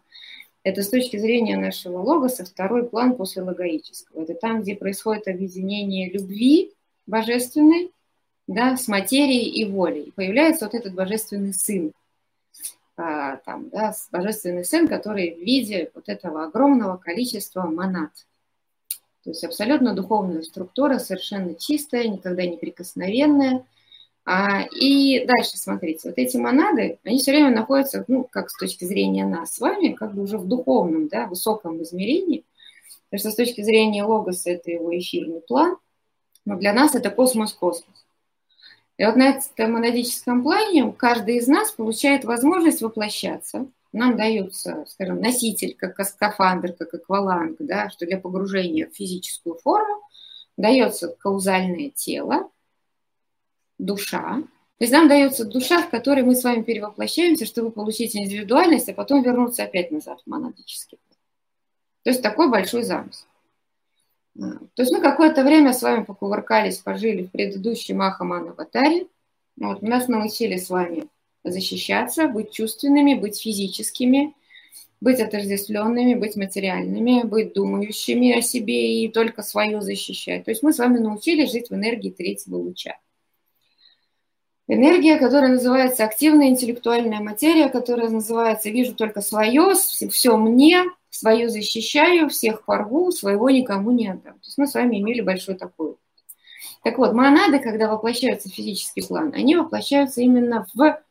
Это 0.63 0.83
с 0.83 0.89
точки 0.89 1.19
зрения 1.19 1.59
нашего 1.59 1.99
логоса 1.99 2.47
второй 2.47 2.89
план 2.89 3.15
после 3.15 3.43
логоического. 3.43 4.23
Это 4.23 4.35
там, 4.35 4.63
где 4.63 4.75
происходит 4.75 5.29
объединение 5.29 6.11
любви 6.11 6.73
божественной 7.07 7.91
да, 8.47 8.77
с 8.77 8.89
материей 8.89 9.51
и 9.51 9.65
волей. 9.65 10.13
Появляется 10.17 10.67
вот 10.67 10.75
этот 10.75 10.95
божественный 10.95 11.53
сын, 11.53 11.93
а, 12.97 13.37
там, 13.39 13.69
да, 13.71 13.95
божественный 14.11 14.65
сын, 14.65 14.89
который 14.89 15.35
в 15.35 15.41
виде 15.41 15.91
вот 15.95 16.09
этого 16.09 16.45
огромного 16.45 16.97
количества 16.97 17.67
монад– 17.67 18.13
то 19.25 19.31
есть 19.31 19.45
абсолютно 19.45 19.95
духовная 19.95 20.43
структура, 20.43 20.99
совершенно 20.99 21.55
чистая, 21.55 22.09
никогда 22.09 22.45
не 22.45 22.57
прикосновенная. 22.57 23.65
А, 24.25 24.63
и 24.63 25.25
дальше, 25.27 25.57
смотрите, 25.57 26.09
вот 26.09 26.19
эти 26.19 26.37
монады, 26.37 26.99
они 27.05 27.19
все 27.19 27.33
время 27.33 27.51
находятся, 27.51 28.05
ну, 28.09 28.25
как 28.25 28.51
с 28.51 28.57
точки 28.57 28.85
зрения 28.85 29.25
нас 29.25 29.55
с 29.55 29.61
вами, 29.61 29.93
как 29.93 30.15
бы 30.15 30.23
уже 30.23 30.39
в 30.39 30.47
духовном, 30.47 31.09
да, 31.09 31.27
высоком 31.27 31.83
измерении. 31.83 32.45
Потому 33.11 33.21
что 33.21 33.31
с 33.31 33.37
точки 33.37 33.63
зрения 33.63 34.05
логоса 34.05 34.51
это 34.51 34.71
его 34.71 34.97
эфирный 34.97 35.41
план, 35.41 35.77
но 36.45 36.57
для 36.57 36.73
нас 36.73 36.95
это 36.95 37.11
космос-космос. 37.11 38.05
И 38.99 39.05
вот 39.05 39.17
на 39.17 39.31
этом 39.31 39.73
монадическом 39.73 40.43
плане 40.43 40.93
каждый 40.93 41.37
из 41.37 41.47
нас 41.47 41.71
получает 41.73 42.25
возможность 42.25 42.83
воплощаться– 42.83 43.67
нам 43.93 44.17
дается, 44.17 44.85
скажем, 44.89 45.21
носитель, 45.21 45.77
как 45.77 46.01
скафандр, 46.07 46.73
как 46.73 46.95
акваланг, 46.95 47.57
да, 47.61 47.91
что 47.91 48.07
для 48.07 48.19
погружения 48.19 48.89
в 48.89 48.95
физическую 48.95 49.57
форму 49.57 50.03
дается 50.57 51.09
каузальное 51.09 51.91
тело, 51.91 52.51
душа. 53.79 54.43
То 54.79 54.85
есть 54.85 54.93
нам 54.93 55.09
дается 55.09 55.45
душа, 55.45 55.83
в 55.83 55.91
которой 55.91 56.25
мы 56.25 56.35
с 56.35 56.43
вами 56.43 56.63
перевоплощаемся, 56.63 57.47
чтобы 57.47 57.71
получить 57.71 58.17
индивидуальность, 58.17 58.89
а 58.89 58.95
потом 58.95 59.23
вернуться 59.23 59.65
опять 59.65 59.91
назад 59.91 60.21
в 60.25 60.31
монадический. 60.31 60.99
То 62.03 62.11
есть 62.11 62.23
такой 62.23 62.51
большой 62.51 62.83
замысел. 62.83 63.27
А, 64.41 64.59
то 64.75 64.83
есть 64.83 64.93
мы 64.93 65.01
какое-то 65.01 65.45
время 65.45 65.73
с 65.73 65.83
вами 65.83 66.05
покувыркались, 66.05 66.79
пожили 66.79 67.25
в 67.25 67.31
предыдущем 67.31 68.01
Ахаман 68.01 68.49
Аватаре. 68.49 69.07
Вот, 69.57 69.83
нас 69.83 70.09
научили 70.09 70.57
с 70.57 70.71
вами 70.71 71.09
защищаться, 71.45 72.29
быть 72.29 72.53
чувственными, 72.53 73.15
быть 73.15 73.41
физическими, 73.41 74.35
быть 75.01 75.21
отождествленными, 75.21 76.15
быть 76.15 76.37
материальными, 76.37 77.23
быть 77.25 77.55
думающими 77.55 78.39
о 78.39 78.43
себе 78.43 79.03
и 79.03 79.09
только 79.09 79.43
свое 79.43 79.81
защищать. 79.81 80.45
То 80.45 80.53
есть 80.53 80.63
мы 80.63 80.73
с 80.73 80.79
вами 80.79 80.99
научились 80.99 81.51
жить 81.51 81.71
в 81.71 81.75
энергии 81.75 82.11
третьего 82.11 82.57
луча. 82.57 82.97
Энергия, 84.69 85.19
которая 85.19 85.51
называется 85.51 86.05
активная 86.05 86.47
интеллектуальная 86.47 87.21
материя, 87.21 87.69
которая 87.69 88.11
называется 88.11 88.71
«вижу 88.71 88.95
только 88.95 89.21
свое, 89.21 89.75
все 89.75 90.37
мне, 90.37 90.85
свое 91.11 91.49
защищаю, 91.49 92.29
всех 92.29 92.65
порву, 92.65 93.11
своего 93.11 93.51
никому 93.51 93.91
не 93.91 94.07
отдам». 94.07 94.35
То 94.35 94.47
есть 94.47 94.59
мы 94.59 94.69
с 94.69 94.75
вами 94.75 95.01
имели 95.01 95.21
большой 95.21 95.57
такой 95.57 95.97
Так 96.85 96.97
вот, 96.99 97.13
монады, 97.13 97.59
когда 97.59 97.91
воплощаются 97.91 98.49
в 98.49 98.55
физический 98.55 99.03
план, 99.03 99.33
они 99.35 99.57
воплощаются 99.57 100.23
именно 100.23 100.65
в 100.75 101.03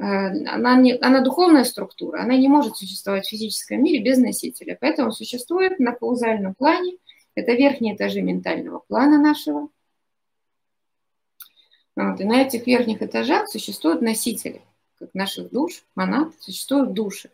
она, 0.00 0.76
не, 0.76 0.94
она 0.94 1.20
духовная 1.20 1.64
структура, 1.64 2.22
она 2.22 2.36
не 2.36 2.48
может 2.48 2.76
существовать 2.76 3.26
в 3.26 3.30
физическом 3.30 3.82
мире 3.82 4.02
без 4.02 4.18
носителя. 4.18 4.78
Поэтому 4.80 5.10
существует 5.10 5.80
на 5.80 5.92
каузальном 5.92 6.54
плане, 6.54 6.96
это 7.34 7.52
верхние 7.52 7.96
этажи 7.96 8.22
ментального 8.22 8.78
плана 8.78 9.20
нашего. 9.20 9.68
Вот, 11.96 12.20
и 12.20 12.24
на 12.24 12.42
этих 12.42 12.66
верхних 12.66 13.02
этажах 13.02 13.48
существуют 13.48 14.02
носители, 14.02 14.62
как 15.00 15.12
наших 15.14 15.50
душ, 15.50 15.82
монад, 15.96 16.32
существуют 16.40 16.92
души, 16.92 17.30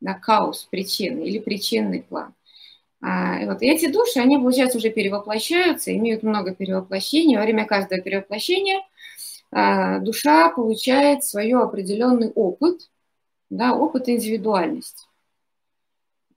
да, 0.00 0.14
хаос, 0.14 0.66
причины 0.70 1.22
или 1.22 1.38
причинный 1.38 2.02
план. 2.02 2.34
А, 3.00 3.40
и 3.40 3.46
вот 3.46 3.62
эти 3.62 3.86
души, 3.86 4.18
они, 4.18 4.38
получается, 4.38 4.78
уже 4.78 4.90
перевоплощаются, 4.90 5.94
имеют 5.96 6.24
много 6.24 6.52
перевоплощений. 6.52 7.36
Во 7.36 7.42
время 7.42 7.64
каждого 7.64 8.00
перевоплощения– 8.00 8.80
душа 9.50 10.50
получает 10.50 11.24
свой 11.24 11.52
определенный 11.52 12.30
опыт, 12.30 12.90
да, 13.50 13.74
опыт 13.74 14.08
индивидуальности. 14.08 15.04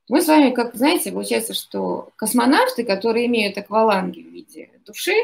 Мы 0.09 0.21
с 0.21 0.27
вами, 0.27 0.51
как 0.51 0.75
знаете, 0.75 1.11
получается, 1.11 1.53
что 1.53 2.09
космонавты, 2.15 2.83
которые 2.83 3.27
имеют 3.27 3.57
акваланги 3.57 4.21
в 4.21 4.27
виде 4.27 4.69
души, 4.85 5.15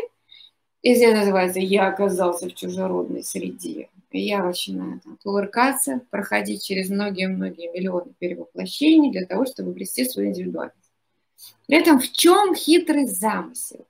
и 0.81 0.95
здесь 0.95 1.13
называется 1.13 1.59
«я 1.59 1.87
оказался 1.87 2.47
в 2.47 2.53
чужеродной 2.53 3.23
среде», 3.23 3.89
я 4.11 4.43
начинаю 4.43 4.99
там, 5.01 5.17
кувыркаться, 5.23 6.01
проходить 6.09 6.65
через 6.65 6.89
многие-многие 6.89 7.71
миллионы 7.71 8.13
перевоплощений 8.17 9.11
для 9.11 9.25
того, 9.25 9.45
чтобы 9.45 9.71
обрести 9.71 10.05
свою 10.05 10.29
индивидуальность. 10.29 10.91
При 11.67 11.77
этом 11.77 11.99
в 11.99 12.11
чем 12.11 12.55
хитрый 12.55 13.05
замысел 13.05 13.85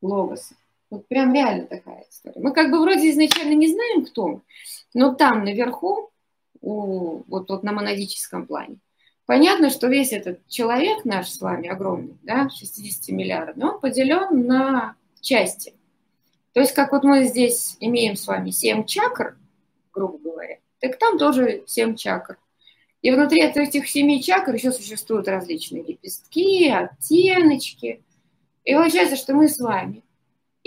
логоса? 0.00 0.54
Вот 0.90 1.06
прям 1.06 1.34
реально 1.34 1.66
такая 1.66 2.06
история. 2.10 2.40
Мы 2.40 2.52
как 2.52 2.70
бы 2.70 2.80
вроде 2.80 3.10
изначально 3.10 3.54
не 3.54 3.68
знаем, 3.68 4.04
кто 4.06 4.28
мы, 4.28 4.40
но 4.94 5.14
там 5.14 5.44
наверху, 5.44 6.10
у, 6.60 7.22
вот, 7.28 7.50
вот 7.50 7.62
на 7.62 7.72
монадическом 7.72 8.46
плане, 8.46 8.78
понятно, 9.26 9.70
что 9.70 9.88
весь 9.88 10.12
этот 10.12 10.46
человек 10.48 11.04
наш 11.04 11.28
с 11.28 11.40
вами 11.40 11.68
огромный, 11.68 12.16
да, 12.22 12.48
60 12.48 13.14
миллиардов, 13.14 13.56
он 13.62 13.80
поделен 13.80 14.46
на 14.46 14.96
части. 15.20 15.74
То 16.54 16.60
есть 16.60 16.72
как 16.72 16.92
вот 16.92 17.04
мы 17.04 17.24
здесь 17.24 17.76
имеем 17.80 18.16
с 18.16 18.26
вами 18.26 18.50
7 18.50 18.84
чакр, 18.84 19.36
грубо 19.92 20.18
говоря, 20.18 20.58
так 20.80 20.98
там 20.98 21.18
тоже 21.18 21.64
7 21.66 21.96
чакр. 21.96 22.38
И 23.02 23.10
внутри 23.10 23.42
этих 23.42 23.88
семи 23.88 24.22
чакр 24.22 24.54
еще 24.54 24.72
существуют 24.72 25.28
различные 25.28 25.84
лепестки, 25.84 26.68
оттеночки. 26.68 28.02
И 28.64 28.74
получается, 28.74 29.16
что 29.16 29.34
мы 29.34 29.48
с 29.48 29.58
вами 29.58 30.02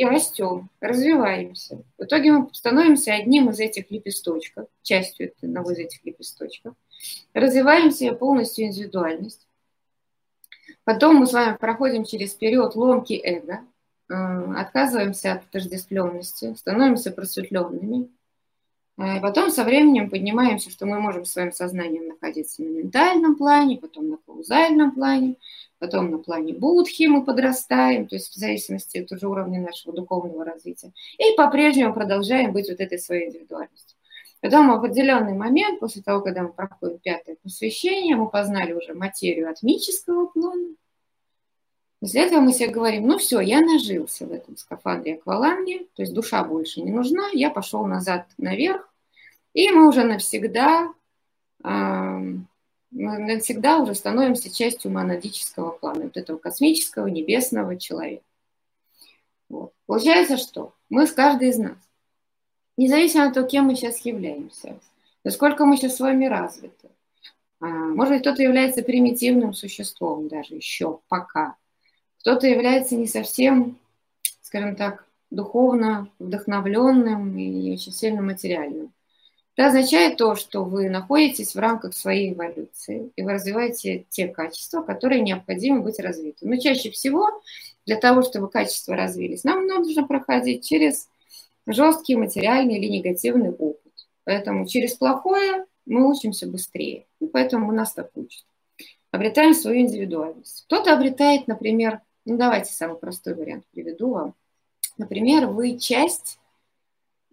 и 0.02 0.06
растем, 0.06 0.72
развиваемся. 0.80 1.84
В 2.00 2.06
итоге 2.06 2.32
мы 2.32 2.50
становимся 2.54 3.14
одним 3.14 3.52
из 3.52 3.60
этих 3.60 3.92
лепесточков, 3.92 4.68
частью 4.82 5.32
одного 5.44 5.74
из 5.74 5.78
этих 5.78 6.04
лепесточков. 6.04 6.74
Развиваем 7.36 7.92
себе 7.92 8.14
полностью 8.14 8.66
индивидуальность. 8.66 9.48
Потом 10.86 11.18
мы 11.18 11.28
с 11.28 11.34
вами 11.34 11.56
проходим 11.56 12.04
через 12.04 12.34
период 12.34 12.74
ломки 12.74 13.14
эго, 13.14 13.60
э, 14.10 14.14
отказываемся 14.58 15.34
от 15.34 15.44
отождествленности, 15.44 16.56
становимся 16.56 17.12
просветленными, 17.12 18.10
и 18.98 19.20
потом 19.22 19.50
со 19.50 19.64
временем 19.64 20.10
поднимаемся, 20.10 20.70
что 20.70 20.86
мы 20.86 21.00
можем 21.00 21.26
своим 21.26 21.52
сознанием 21.52 22.08
находиться 22.08 22.62
на 22.62 22.68
ментальном 22.68 23.36
плане, 23.36 23.78
потом 23.78 24.10
на 24.10 24.18
каузальном 24.18 24.92
плане, 24.92 25.38
потом 25.80 26.12
на 26.12 26.20
плане 26.20 26.54
будхи 26.54 27.04
мы 27.04 27.24
подрастаем, 27.24 28.08
то 28.08 28.16
есть 28.16 28.32
в 28.32 28.36
зависимости 28.36 29.00
от 29.00 29.12
уже 29.12 29.28
уровня 29.28 29.62
нашего 29.62 29.96
духовного 29.96 30.46
развития. 30.46 30.92
И 31.18 31.36
по-прежнему 31.36 31.94
продолжаем 31.94 32.52
быть 32.52 32.70
вот 32.70 32.80
этой 32.80 33.00
своей 33.00 33.30
индивидуальностью. 33.30 33.98
Потом 34.42 34.70
в 34.70 34.74
определенный 34.74 35.34
момент, 35.34 35.80
после 35.80 36.02
того, 36.02 36.22
когда 36.22 36.44
мы 36.44 36.52
проходим 36.52 37.00
пятое 37.00 37.38
посвящение, 37.42 38.16
мы 38.16 38.30
познали 38.30 38.74
уже 38.74 38.94
материю 38.94 39.50
атмического 39.50 40.28
плана. 40.28 40.76
После 42.02 42.24
этого 42.26 42.42
мы 42.42 42.52
себе 42.52 42.70
говорим, 42.70 43.08
ну 43.08 43.20
все, 43.20 43.40
я 43.40 43.62
нажился 43.62 44.26
в 44.26 44.32
этом 44.34 44.58
скафандре 44.58 45.14
акваланге, 45.14 45.86
то 45.96 46.02
есть 46.02 46.14
душа 46.14 46.44
больше 46.44 46.82
не 46.82 46.92
нужна, 46.92 47.30
я 47.32 47.52
пошел 47.52 47.86
назад 47.86 48.28
наверх, 48.40 48.92
и 49.54 49.70
мы 49.70 49.88
уже 49.88 50.04
навсегда, 50.04 50.92
мы 51.64 52.48
навсегда 52.92 53.78
уже 53.78 53.94
становимся 53.94 54.52
частью 54.52 54.92
монадического 54.92 55.72
плана, 55.72 56.06
вот 56.06 56.18
этого 56.18 56.40
космического 56.40 57.06
небесного 57.06 57.78
человека. 57.78 58.24
Вот. 59.48 59.72
Получается, 59.86 60.38
что 60.38 60.74
мы 60.90 61.06
с 61.06 61.12
каждой 61.12 61.50
из 61.50 61.60
нас, 61.60 61.78
независимо 62.78 63.28
от 63.28 63.36
того, 63.36 63.48
кем 63.48 63.66
мы 63.66 63.76
сейчас 63.76 64.00
являемся, 64.00 64.80
насколько 65.24 65.66
мы 65.66 65.78
сейчас 65.78 65.98
с 65.98 66.00
вами 66.00 66.26
развиты, 66.26 66.90
А, 67.60 67.68
может 67.68 68.14
быть, 68.14 68.22
кто-то 68.22 68.42
является 68.42 68.82
примитивным 68.82 69.54
существом 69.54 70.28
даже 70.28 70.56
еще 70.56 71.00
пока. 71.08 71.58
Кто-то 72.22 72.46
является 72.46 72.96
не 72.96 73.08
совсем, 73.08 73.78
скажем 74.44 74.76
так, 74.76 75.06
духовно 75.32 76.08
вдохновленным 76.20 77.36
и 77.38 77.74
очень 77.74 77.92
сильно 77.92 78.22
материальным. 78.22 78.94
Это 79.56 79.68
означает 79.68 80.18
то, 80.18 80.36
что 80.36 80.64
вы 80.64 80.90
находитесь 80.90 81.56
в 81.56 81.60
рамках 81.60 81.96
своей 81.96 82.34
эволюции, 82.34 83.12
и 83.16 83.24
вы 83.24 83.34
развиваете 83.34 84.06
те 84.10 84.28
качества, 84.28 84.82
которые 84.82 85.22
необходимы 85.22 85.82
быть 85.82 86.00
развиты. 86.00 86.48
Но 86.48 86.58
чаще 86.58 86.92
всего 86.92 87.28
для 87.86 87.98
того, 87.98 88.22
чтобы 88.22 88.50
качества 88.50 88.96
развились, 88.96 89.44
нам 89.44 89.66
нужно 89.66 90.06
проходить 90.06 90.66
через 90.66 91.10
жесткий 91.66 92.16
материальный 92.16 92.78
или 92.78 92.88
негативный 92.88 93.50
опыт. 93.50 93.92
Поэтому 94.26 94.68
через 94.68 94.94
плохое 94.94 95.66
мы 95.88 96.08
учимся 96.08 96.46
быстрее. 96.46 97.08
И 97.20 97.26
поэтому 97.26 97.68
у 97.70 97.72
нас 97.72 97.94
так 97.94 98.12
учат. 98.16 98.46
Обретаем 99.10 99.54
свою 99.54 99.82
индивидуальность. 99.82 100.64
Кто-то 100.68 100.94
обретает, 100.94 101.48
например, 101.48 102.00
ну 102.26 102.38
давайте 102.38 102.74
самый 102.74 102.98
простой 102.98 103.36
вариант 103.36 103.66
приведу 103.72 104.12
вам. 104.12 104.36
Например, 104.98 105.48
вы 105.48 105.78
часть 105.78 106.40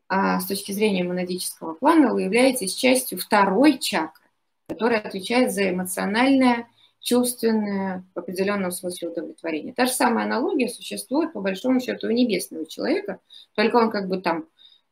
а 0.09 0.40
с 0.40 0.47
точки 0.47 0.73
зрения 0.73 1.04
монадического 1.04 1.75
плана 1.75 2.14
вы 2.14 2.23
являетесь 2.23 2.75
частью 2.75 3.18
второй 3.18 3.78
чакры, 3.78 4.25
которая 4.66 5.00
отвечает 5.00 5.52
за 5.52 5.68
эмоциональное, 5.71 6.66
чувственное, 7.00 8.04
в 8.14 8.18
определенном 8.18 8.73
смысле 8.73 9.11
удовлетворение. 9.11 9.75
Та 9.75 9.85
же 9.85 9.92
самая 9.92 10.25
аналогия 10.25 10.68
существует, 10.68 11.35
по 11.35 11.40
большому 11.40 11.80
счету, 11.80 12.07
у 12.07 12.11
небесного 12.11 12.66
человека, 12.66 13.21
только 13.54 13.76
он 13.76 13.90
как 13.90 14.09
бы 14.09 14.18
там 14.21 14.47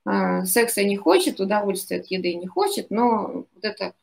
э, 0.06 0.44
секса 0.44 0.84
не 0.84 0.98
хочет, 0.98 1.40
удовольствия 1.40 2.00
от 2.00 2.06
еды 2.06 2.34
не 2.34 2.46
хочет, 2.46 2.90
но 2.90 3.46
вот 3.54 3.64
это 3.64 3.94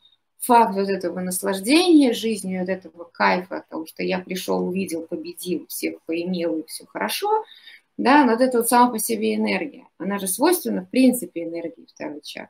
факт 0.43 0.75
вот 0.75 0.89
этого 0.89 1.19
наслаждения 1.19 2.13
жизнью, 2.13 2.61
вот 2.61 2.69
этого 2.69 3.03
кайфа, 3.05 3.65
того, 3.69 3.85
что 3.85 4.03
я 4.03 4.19
пришел, 4.19 4.65
увидел, 4.65 5.07
победил, 5.07 5.65
всех 5.67 6.01
поимел 6.05 6.59
и 6.59 6.65
все 6.67 6.85
хорошо– 6.85 7.43
да, 7.97 8.25
но 8.25 8.31
вот 8.31 8.41
это 8.41 8.57
вот 8.57 8.69
сама 8.69 8.91
по 8.91 8.99
себе 8.99 9.35
энергия, 9.35 9.87
она 9.97 10.17
же 10.17 10.27
свойственна 10.27 10.81
в 10.81 10.89
принципе 10.89 11.43
энергии 11.43 11.85
второй 11.85 12.21
чакры. 12.21 12.49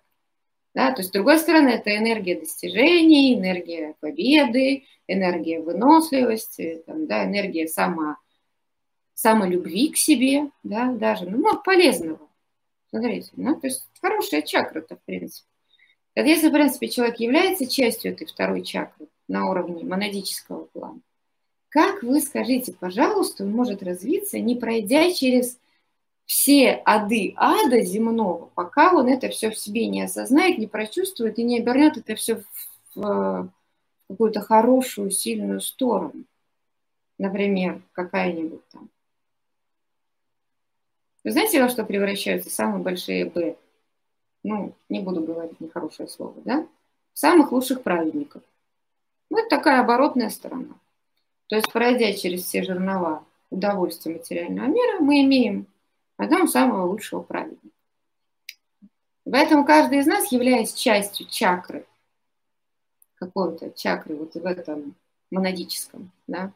Да, 0.74 0.92
то 0.92 1.02
есть, 1.02 1.10
с 1.10 1.12
другой 1.12 1.38
стороны, 1.38 1.70
это 1.70 1.96
энергия 1.96 2.40
достижений, 2.40 3.36
энергия 3.36 3.96
победы, 4.00 4.86
энергия 5.08 5.62
выносливости, 5.62 6.82
там, 6.88 7.06
да, 7.06 7.26
энергия 7.26 7.68
само, 7.68 8.16
самолюбви 9.14 9.90
к 9.92 9.98
себе, 9.98 10.50
да, 10.64 10.92
даже, 10.92 11.30
ну, 11.30 11.38
много 11.38 11.62
полезного. 11.62 12.28
Смотрите, 12.90 13.30
ну, 13.36 13.60
то 13.60 13.68
есть 13.68 13.88
хорошая 14.02 14.42
чакра-то, 14.42 14.96
в 14.96 15.04
принципе. 15.04 15.48
Так 16.14 16.28
если, 16.28 16.50
в 16.50 16.54
принципе, 16.54 16.90
человек 16.90 17.20
является 17.20 17.66
частью 17.66 18.14
этой 18.14 18.28
второй 18.28 18.62
чакры 18.62 19.08
на 19.28 19.50
уровне 19.50 19.84
монадического 19.84 20.66
плана, 20.66 21.02
как 21.70 22.04
вы, 22.04 22.22
скажите, 22.22 22.72
пожалуйста, 22.72 23.44
он 23.44 23.52
может 23.52 23.82
развиться, 23.82 24.40
не 24.40 24.56
пройдя 24.56 25.12
через 25.12 25.58
все 26.26 26.82
ады 26.86 27.34
ада 27.36 27.82
земного, 27.82 28.52
пока 28.54 28.94
он 28.94 29.08
это 29.08 29.30
все 29.30 29.50
в 29.50 29.58
себе 29.58 29.88
не 29.88 30.04
осознает, 30.04 30.60
не 30.60 30.68
прочувствует 30.68 31.40
и 31.40 31.44
не 31.44 31.60
обернет 31.60 31.98
это 31.98 32.16
все 32.16 32.44
в 32.94 33.52
какую-то 34.08 34.42
хорошую, 34.42 35.10
сильную 35.10 35.62
сторону. 35.62 36.26
Например, 37.18 37.82
какая-нибудь 37.94 38.68
там. 38.72 38.90
Вы 41.24 41.32
знаете, 41.32 41.62
во 41.62 41.70
что 41.70 41.86
превращаются 41.86 42.50
самые 42.50 42.84
большие 42.84 43.26
Б? 43.26 43.56
Ну, 44.44 44.74
не 44.90 45.00
буду 45.00 45.22
говорить 45.22 45.60
нехорошее 45.60 46.08
слово, 46.08 46.36
да? 46.44 46.68
Самых 47.14 47.52
лучших 47.52 47.82
праведников. 47.82 48.44
Ну, 49.30 49.40
это 49.40 49.50
такая 49.50 49.82
оборотная 49.82 50.30
сторона. 50.30 50.76
То 51.48 51.56
есть, 51.56 51.72
пройдя 51.72 52.14
через 52.14 52.44
все 52.44 52.64
жернова 52.64 53.24
удовольствия 53.50 54.14
материального 54.14 54.68
мира, 54.68 55.00
мы 55.00 55.22
имеем 55.22 55.68
одного 56.18 56.48
самого 56.48 56.86
лучшего 56.88 57.22
праведника. 57.22 57.76
Поэтому 59.26 59.66
каждый 59.66 60.00
из 60.00 60.06
нас, 60.06 60.32
являясь 60.32 60.74
частью 60.74 61.28
чакры, 61.28 61.86
какой-то 63.16 63.72
чакры 63.72 64.16
вот 64.16 64.34
в 64.34 64.46
этом 64.46 64.96
монадическом, 65.32 66.12
да, 66.28 66.52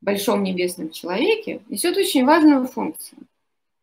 большом 0.00 0.42
небесном 0.42 0.90
человеке, 0.90 1.62
несет 1.68 1.96
очень 1.96 2.24
важную 2.24 2.66
функцию. 2.66 3.20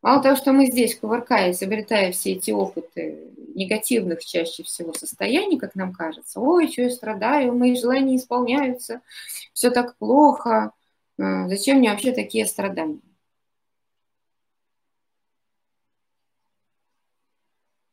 Мало 0.01 0.23
того, 0.23 0.35
что 0.35 0.51
мы 0.51 0.65
здесь, 0.65 0.97
кувыркаясь, 0.97 1.61
обретая 1.61 2.11
все 2.11 2.33
эти 2.33 2.49
опыты 2.49 3.31
негативных 3.53 4.25
чаще 4.25 4.63
всего 4.63 4.93
состояний, 4.93 5.59
как 5.59 5.75
нам 5.75 5.93
кажется, 5.93 6.39
ой, 6.39 6.71
что 6.71 6.83
я 6.83 6.89
страдаю, 6.89 7.53
мои 7.53 7.75
желания 7.75 8.15
исполняются, 8.15 9.01
все 9.53 9.69
так 9.69 9.95
плохо, 9.97 10.71
э, 11.19 11.47
зачем 11.47 11.77
мне 11.77 11.91
вообще 11.91 12.13
такие 12.13 12.47
страдания? 12.47 13.01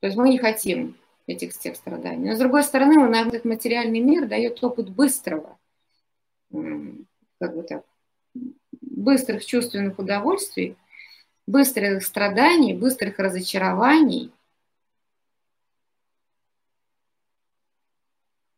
То 0.00 0.06
есть 0.06 0.16
мы 0.16 0.30
не 0.30 0.38
хотим 0.38 0.96
этих 1.26 1.52
всех 1.52 1.76
страданий. 1.76 2.30
Но 2.30 2.36
с 2.36 2.38
другой 2.38 2.62
стороны, 2.62 3.06
нам 3.06 3.28
этот 3.28 3.44
материальный 3.44 4.00
мир 4.00 4.26
дает 4.26 4.62
опыт 4.64 4.88
быстрого, 4.88 5.58
как 6.50 7.54
бы 7.54 7.62
так, 7.64 7.84
быстрых 8.80 9.44
чувственных 9.44 9.98
удовольствий, 9.98 10.76
быстрых 11.48 12.04
страданий, 12.04 12.74
быстрых 12.74 13.18
разочарований. 13.18 14.30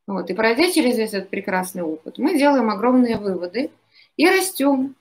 Вот. 0.09 0.29
И 0.29 0.35
пройдя 0.35 0.73
через 0.73 0.99
весь 0.99 1.15
этот 1.15 1.31
прекрасный 1.31 1.83
опыт, 1.83 2.19
мы 2.19 2.37
делаем 2.37 2.69
огромные 2.69 3.17
выводы 3.17 3.71
и 4.17 4.29
растем. 4.29 4.97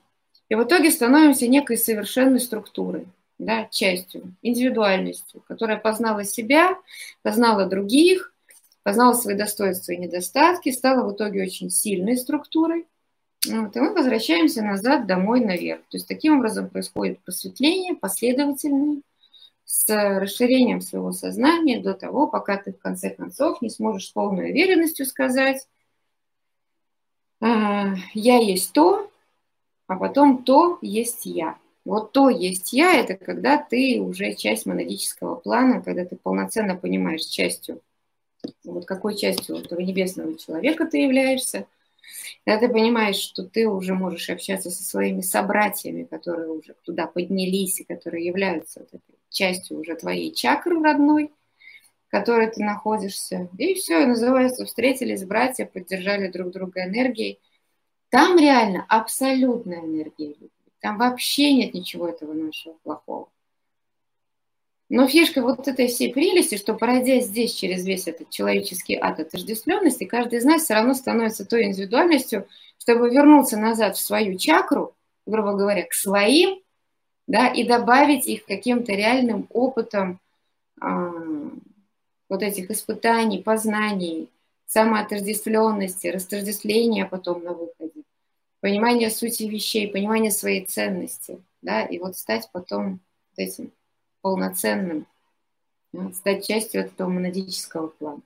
И 0.48 0.54
в 0.54 0.62
итоге 0.62 0.90
становимся 0.92 1.48
некой 1.48 1.76
совершенной 1.76 2.38
структурой, 2.38 3.06
да, 3.38 3.66
частью, 3.70 4.36
индивидуальностью, 4.42 5.42
которая 5.48 5.76
познала 5.76 6.24
себя, 6.24 6.78
познала 7.22 7.66
других, 7.66 8.32
познала 8.84 9.14
свои 9.14 9.34
достоинства 9.34 9.92
и 9.92 9.96
недостатки, 9.96 10.70
стала 10.70 11.08
в 11.08 11.14
итоге 11.14 11.42
очень 11.42 11.70
сильной 11.70 12.16
структурой– 12.16 12.86
вот, 13.46 13.74
и 13.74 13.80
мы 13.80 13.94
возвращаемся 13.94 14.62
назад 14.62 15.06
домой 15.06 15.40
наверх. 15.40 15.80
То 15.88 15.96
есть 15.96 16.06
таким 16.06 16.38
образом 16.38 16.68
происходит 16.68 17.20
просветление 17.20 17.94
последовательное 17.94 19.00
с 19.64 19.86
расширением 20.20 20.80
своего 20.82 21.12
сознания 21.12 21.80
до 21.80 21.94
того, 21.94 22.26
пока 22.26 22.58
ты 22.58 22.72
в 22.72 22.78
конце 22.78 23.08
концов 23.08 23.62
не 23.62 23.70
сможешь 23.70 24.08
с 24.08 24.10
полной 24.10 24.50
уверенностью 24.50 25.06
сказать, 25.06 25.66
«А, 27.40 27.94
я 28.12 28.36
есть 28.38 28.72
то, 28.72 29.10
а 29.86 29.96
потом 29.96 30.44
то 30.44 30.78
есть 30.82 31.24
я. 31.24 31.56
Вот 31.86 32.12
то 32.12 32.28
есть 32.28 32.74
я, 32.74 32.94
это 32.96 33.16
когда 33.16 33.56
ты 33.56 34.00
уже 34.02 34.34
часть 34.34 34.66
монадического 34.66 35.36
плана, 35.36 35.80
когда 35.80 36.04
ты 36.04 36.16
полноценно 36.16 36.76
понимаешь 36.76 37.24
частью, 37.24 37.80
вот 38.64 38.84
какой 38.84 39.16
частью 39.16 39.56
этого 39.56 39.80
небесного 39.80 40.36
человека 40.36 40.84
ты 40.84 40.98
являешься– 40.98 41.66
когда 42.44 42.66
ты 42.66 42.72
понимаешь, 42.72 43.16
что 43.16 43.44
ты 43.44 43.68
уже 43.68 43.94
можешь 43.94 44.30
общаться 44.30 44.70
со 44.70 44.82
своими 44.82 45.20
собратьями, 45.20 46.04
которые 46.04 46.48
уже 46.48 46.74
туда 46.84 47.06
поднялись 47.06 47.80
и 47.80 47.84
которые 47.84 48.26
являются 48.26 48.80
вот 48.80 48.88
этой 48.88 49.18
частью 49.28 49.78
уже 49.78 49.94
твоей 49.94 50.32
чакры 50.32 50.82
родной, 50.82 51.30
в 52.08 52.10
которой 52.10 52.50
ты 52.50 52.62
находишься. 52.62 53.48
И 53.58 53.74
все, 53.74 54.04
называется, 54.06 54.64
встретились 54.64 55.24
братья, 55.24 55.66
поддержали 55.66 56.28
друг 56.28 56.50
друга 56.50 56.84
энергией. 56.84 57.38
Там 58.08 58.38
реально 58.38 58.84
абсолютная 58.88 59.80
энергия 59.80 60.28
любви. 60.28 60.50
Там 60.80 60.98
вообще 60.98 61.52
нет 61.52 61.74
ничего 61.74 62.08
этого 62.08 62.32
нашего 62.32 62.74
плохого. 62.82 63.28
Но 64.90 65.06
фишка 65.06 65.40
вот 65.40 65.68
этой 65.68 65.86
всей 65.86 66.12
прелести, 66.12 66.56
что 66.56 66.74
пройдя 66.74 67.20
здесь 67.20 67.54
через 67.54 67.86
весь 67.86 68.08
этот 68.08 68.28
человеческий 68.28 68.96
ад 68.96 69.20
отождествленности, 69.20 70.02
каждый 70.02 70.40
из 70.40 70.44
нас 70.44 70.64
все 70.64 70.74
равно 70.74 70.94
становится 70.94 71.46
той 71.46 71.66
индивидуальностью, 71.66 72.48
чтобы 72.76 73.08
вернуться 73.08 73.56
назад 73.56 73.96
в 73.96 74.00
свою 74.00 74.36
чакру, 74.36 74.96
грубо 75.26 75.52
говоря, 75.52 75.86
к 75.86 75.92
своим, 75.92 76.60
да, 77.28 77.46
и 77.46 77.62
добавить 77.62 78.26
их 78.26 78.44
каким-то 78.44 78.90
реальным 78.90 79.46
опытом 79.50 80.18
а, 80.80 81.12
вот 82.28 82.42
этих 82.42 82.72
испытаний, 82.72 83.40
познаний, 83.40 84.28
самоотождествленности, 84.66 86.08
растождествления 86.08 87.06
потом 87.06 87.44
на 87.44 87.52
выходе, 87.52 88.02
понимание 88.58 89.10
сути 89.10 89.44
вещей, 89.44 89.86
понимание 89.86 90.32
своей 90.32 90.64
ценности, 90.64 91.40
да, 91.62 91.82
и 91.82 92.00
вот 92.00 92.16
стать 92.16 92.48
потом 92.52 92.98
этим 93.36 93.70
полноценным, 94.20 95.06
стать 96.14 96.46
частью 96.46 96.82
этого 96.82 97.08
монадического 97.08 97.88
плана. 97.88 98.22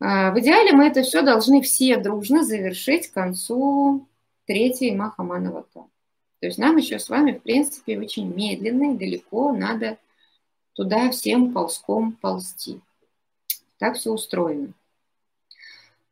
А, 0.00 0.32
в 0.32 0.40
идеале 0.40 0.72
мы 0.72 0.86
это 0.86 1.02
все 1.02 1.22
должны 1.22 1.62
все 1.62 1.96
дружно 1.96 2.44
завершить 2.44 3.08
к 3.08 3.14
концу 3.14 4.06
третьей 4.46 4.94
Махаманавата. 4.94 5.84
То 6.40 6.46
есть 6.46 6.58
нам 6.58 6.76
еще 6.76 6.98
с 6.98 7.08
вами, 7.08 7.32
в 7.32 7.42
принципе, 7.42 7.98
очень 7.98 8.34
медленно 8.34 8.94
и 8.94 8.98
далеко 8.98 9.52
надо 9.52 9.98
туда 10.72 11.10
всем 11.10 11.52
ползком 11.52 12.12
ползти. 12.12 12.80
Так 13.78 13.96
все 13.96 14.10
устроено. 14.10 14.72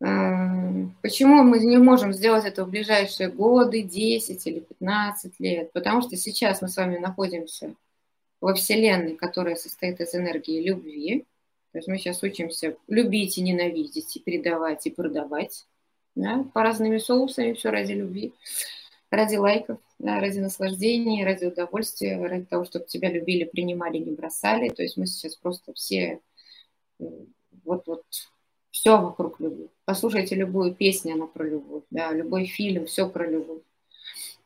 Э, 0.01 0.87
почему 1.03 1.43
мы 1.43 1.59
не 1.59 1.77
можем 1.77 2.13
сделать 2.13 2.45
это 2.45 2.65
в 2.65 2.71
ближайшие 2.71 3.29
годы, 3.29 3.83
10 3.83 4.47
или 4.47 4.61
15 4.61 5.41
лет? 5.41 5.73
Потому 5.73 6.01
что 6.01 6.17
сейчас 6.17 6.63
мы 6.63 6.69
с 6.69 6.77
вами 6.77 6.99
находимся 6.99 7.75
во 8.41 8.55
Вселенной, 8.55 9.17
которая 9.17 9.57
состоит 9.57 10.01
из 10.01 10.15
энергии 10.15 10.63
любви. 10.63 11.27
То 11.73 11.79
есть 11.79 11.89
мы 11.89 11.99
сейчас 11.99 12.23
учимся 12.23 12.77
любить 12.89 13.39
и 13.39 13.43
ненавидеть, 13.43 14.17
и 14.17 14.21
передавать, 14.21 14.87
и 14.87 14.91
продавать. 14.91 15.67
Да, 16.17 16.45
по 16.55 16.63
разными 16.63 16.99
соусами, 16.99 17.53
все 17.53 17.71
ради 17.71 17.93
любви, 17.93 18.35
ради 19.11 19.37
лайков, 19.37 19.79
да, 20.01 20.19
ради 20.19 20.41
наслаждения, 20.41 21.25
ради 21.25 21.45
удовольствия, 21.45 22.21
ради 22.21 22.45
того, 22.47 22.65
чтобы 22.65 22.87
тебя 22.87 23.11
любили, 23.11 23.45
принимали, 23.45 23.99
не 23.99 24.11
бросали. 24.11 24.71
То 24.71 24.83
есть 24.83 24.97
мы 24.97 25.07
сейчас 25.07 25.37
просто 25.37 25.73
все 25.73 26.21
вот-вот 27.65 28.03
все 28.71 29.01
вокруг 29.01 29.41
любви. 29.41 29.69
Послушайте 29.85 30.35
любую 30.35 30.75
песню, 30.75 31.15
она 31.15 31.27
про 31.27 31.45
любовь, 31.45 31.85
да, 31.91 32.13
любой 32.13 32.47
фильм, 32.47 32.87
все 32.87 33.09
про 33.09 33.29
любовь. 33.29 33.63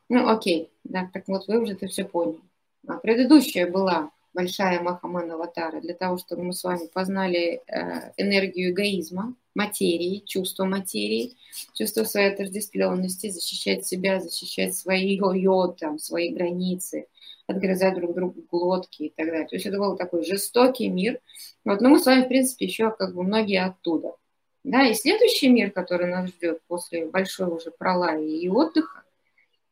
Ну, 0.09 0.29
окей, 0.29 0.71
да, 0.85 1.09
так 1.13 1.27
вот 1.29 1.47
вы 1.49 1.61
уже 1.61 1.73
это 1.73 1.87
все 1.87 2.05
поняли. 2.05 2.41
А 2.87 2.95
предыдущая 2.99 3.71
была 3.71 4.11
большая 4.35 4.81
Махаман 4.81 5.31
Аватара 5.31 5.81
для 5.81 5.95
того, 5.95 6.19
чтобы 6.19 6.43
мы 6.43 6.53
с 6.53 6.65
вами 6.65 6.87
познали 6.93 7.63
э, 7.67 8.13
энергию 8.17 8.73
эгоизма, 8.73 9.35
материи, 9.55 10.23
чувство 10.27 10.65
материи, 10.65 11.37
чувство 11.73 12.05
своей 12.05 12.33
отождествленности, 12.33 13.31
защищать 13.31 13.87
себя, 13.87 14.21
защищать 14.21 14.75
свои 14.75 15.17
йод, 15.17 15.79
там, 15.79 15.99
свои 15.99 16.31
границы, 16.31 17.07
отгрызать 17.47 17.95
друг 17.95 18.15
другу 18.15 18.45
глотки 18.51 19.05
и 19.05 19.11
так 19.11 19.27
далее. 19.27 19.47
То 19.47 19.55
есть 19.55 19.67
это 19.67 19.79
был 19.79 19.97
такой 19.97 20.25
жестокий 20.25 20.89
мир. 20.89 21.21
Вот, 21.65 21.81
но 21.81 21.91
мы 21.91 22.01
с 22.01 22.07
вами, 22.07 22.25
в 22.25 22.29
принципе, 22.29 22.67
еще 22.67 22.91
как 22.91 23.15
бы 23.15 23.23
многие 23.23 23.65
оттуда. 23.65 24.17
Да, 24.65 24.87
и 24.87 24.95
следующий 24.95 25.49
мир, 25.49 25.71
который 25.71 26.07
нас 26.09 26.31
ждет 26.31 26.61
после 26.67 27.07
большой 27.07 27.49
уже 27.49 27.71
пролаи 27.71 28.41
и 28.41 28.49
отдыха, 28.49 29.03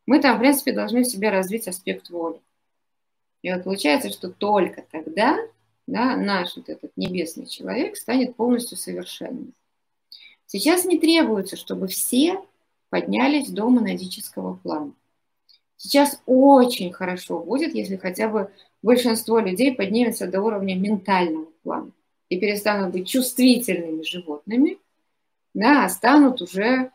мы 0.04 0.20
там, 0.20 0.36
в 0.36 0.40
принципе, 0.40 0.72
должны 0.72 1.02
в 1.02 1.06
себе 1.06 1.30
развить 1.30 1.66
аспект 1.66 2.10
воли. 2.10 2.40
И 3.42 3.52
вот 3.52 3.64
получается, 3.64 4.10
что 4.10 4.30
только 4.30 4.84
тогда 4.90 5.38
да, 5.86 6.16
наш 6.16 6.56
вот 6.56 6.68
этот 6.68 6.96
небесный 6.96 7.46
человек 7.46 7.96
станет 7.96 8.36
полностью 8.36 8.78
совершенным. 8.78 9.52
Сейчас 10.46 10.84
не 10.84 10.98
требуется, 10.98 11.56
чтобы 11.56 11.88
все 11.88 12.40
поднялись 12.88 13.48
до 13.48 13.68
монадического 13.68 14.54
плана. 14.54 14.92
Сейчас 15.76 16.22
очень 16.26 16.92
хорошо 16.92 17.40
будет, 17.40 17.74
если 17.74 17.96
хотя 17.96 18.28
бы 18.28 18.52
большинство 18.82 19.40
людей 19.40 19.74
поднимется 19.74 20.28
до 20.28 20.40
уровня 20.40 20.76
ментального 20.76 21.46
плана 21.62 21.90
и 22.28 22.38
перестанут 22.38 22.92
быть 22.92 23.08
чувствительными 23.08 24.02
животными, 24.02 24.78
да, 25.54 25.84
а 25.84 25.88
станут 25.88 26.40
уже 26.40 26.92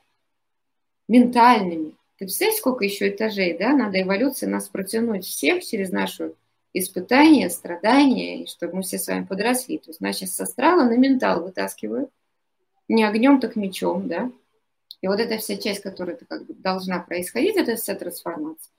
ментальными, 1.10 1.97
ты 2.18 2.26
представляешь, 2.26 2.60
сколько 2.60 2.84
еще 2.84 3.10
этажей, 3.10 3.58
да? 3.58 3.74
Надо 3.74 4.02
эволюции 4.02 4.48
нас 4.48 4.68
протянуть 4.70 5.26
всех 5.26 5.64
через 5.64 5.92
наши 5.92 6.34
испытания, 6.74 7.50
страдания, 7.50 8.44
и 8.44 8.48
чтобы 8.48 8.78
мы 8.78 8.82
все 8.82 8.98
с 8.98 9.08
вами 9.08 9.26
подросли. 9.26 9.78
То 9.78 9.92
есть 9.92 10.02
нас 10.02 10.18
сейчас 10.18 10.36
с 10.36 10.42
астрала 10.42 10.84
на 10.84 10.98
ментал 10.98 11.44
вытаскивают. 11.44 12.10
Не 12.88 13.04
огнем, 13.04 13.40
так 13.40 13.56
мечом, 13.56 14.08
да? 14.08 14.32
И 15.02 15.08
вот 15.08 15.20
эта 15.20 15.38
вся 15.38 15.58
часть, 15.58 15.82
которая 15.82 16.18
как 16.28 16.48
бы 16.48 16.56
должна 16.56 17.00
происходить, 17.00 17.56
это 17.56 17.76
вся 17.76 17.94
трансформация, 17.94 18.72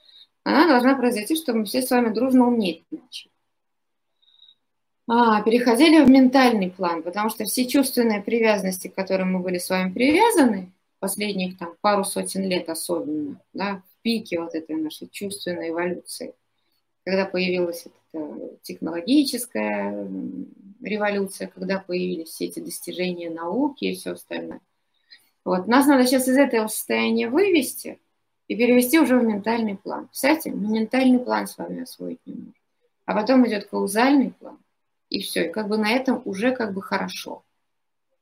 она 0.42 0.66
должна 0.66 0.96
произойти, 0.96 1.36
чтобы 1.36 1.60
мы 1.60 1.64
все 1.66 1.82
с 1.82 1.90
вами 1.90 2.12
дружно 2.12 2.48
уметь 2.48 2.84
начали. 2.90 3.30
А, 5.06 5.42
переходили 5.42 6.02
в 6.02 6.10
ментальный 6.10 6.70
план, 6.70 7.02
потому 7.02 7.30
что 7.30 7.44
все 7.44 7.66
чувственные 7.66 8.20
привязанности, 8.20 8.88
к 8.88 8.94
которым 8.94 9.32
мы 9.32 9.40
были 9.40 9.58
с 9.58 9.70
вами 9.70 9.92
привязаны, 9.92 10.72
последних 10.98 11.58
там 11.58 11.74
пару 11.80 12.04
сотен 12.04 12.42
лет 12.44 12.68
особенно, 12.68 13.40
да, 13.52 13.82
в 13.86 14.02
пике 14.02 14.40
вот 14.40 14.54
этой 14.54 14.76
нашей 14.76 15.08
чувственной 15.08 15.70
эволюции, 15.70 16.34
когда 17.04 17.24
появилась 17.24 17.86
эта 17.86 18.58
технологическая 18.62 20.08
революция, 20.82 21.48
когда 21.48 21.78
появились 21.78 22.28
все 22.28 22.46
эти 22.46 22.60
достижения 22.60 23.30
науки 23.30 23.86
и 23.86 23.94
все 23.94 24.12
остальное. 24.12 24.60
Вот, 25.44 25.66
нас 25.66 25.86
надо 25.86 26.06
сейчас 26.06 26.28
из 26.28 26.36
этого 26.36 26.68
состояния 26.68 27.28
вывести 27.28 27.98
и 28.48 28.56
перевести 28.56 28.98
уже 28.98 29.18
в 29.18 29.24
ментальный 29.24 29.76
план. 29.76 30.08
Кстати, 30.12 30.48
мы 30.48 30.78
ментальный 30.78 31.18
план 31.18 31.46
с 31.46 31.56
вами 31.58 31.82
освоить 31.82 32.20
не 32.26 32.34
можем. 32.34 32.54
А 33.04 33.14
потом 33.14 33.46
идет 33.46 33.66
каузальный 33.66 34.32
план, 34.32 34.58
и 35.08 35.20
все. 35.20 35.46
И 35.46 35.50
как 35.50 35.68
бы 35.68 35.78
на 35.78 35.90
этом 35.90 36.20
уже 36.24 36.54
как 36.54 36.74
бы 36.74 36.82
хорошо 36.82 37.42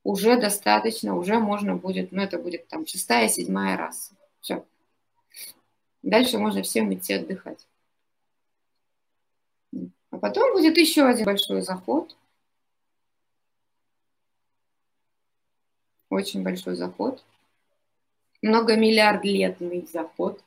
уже 0.07 0.41
достаточно, 0.41 1.17
уже 1.17 1.41
можно 1.41 1.75
будет, 1.75 2.13
ну 2.13 2.23
это 2.23 2.39
будет 2.39 2.69
там 2.69 2.87
шестая, 2.87 3.29
седьмая 3.29 3.77
раса. 3.77 4.15
Все. 4.41 4.65
Дальше 6.03 6.39
можно 6.39 6.63
всем 6.63 6.95
идти 6.95 7.15
отдыхать. 7.15 7.67
А 10.11 10.19
потом 10.19 10.53
будет 10.53 10.77
еще 10.77 11.05
один 11.05 11.25
большой 11.25 11.61
заход. 11.63 12.17
Очень 16.09 16.45
большой 16.45 16.77
заход. 16.77 17.25
Много 18.43 18.77
миллиард 18.77 19.25
летный 19.25 19.89
заход. 19.93 20.41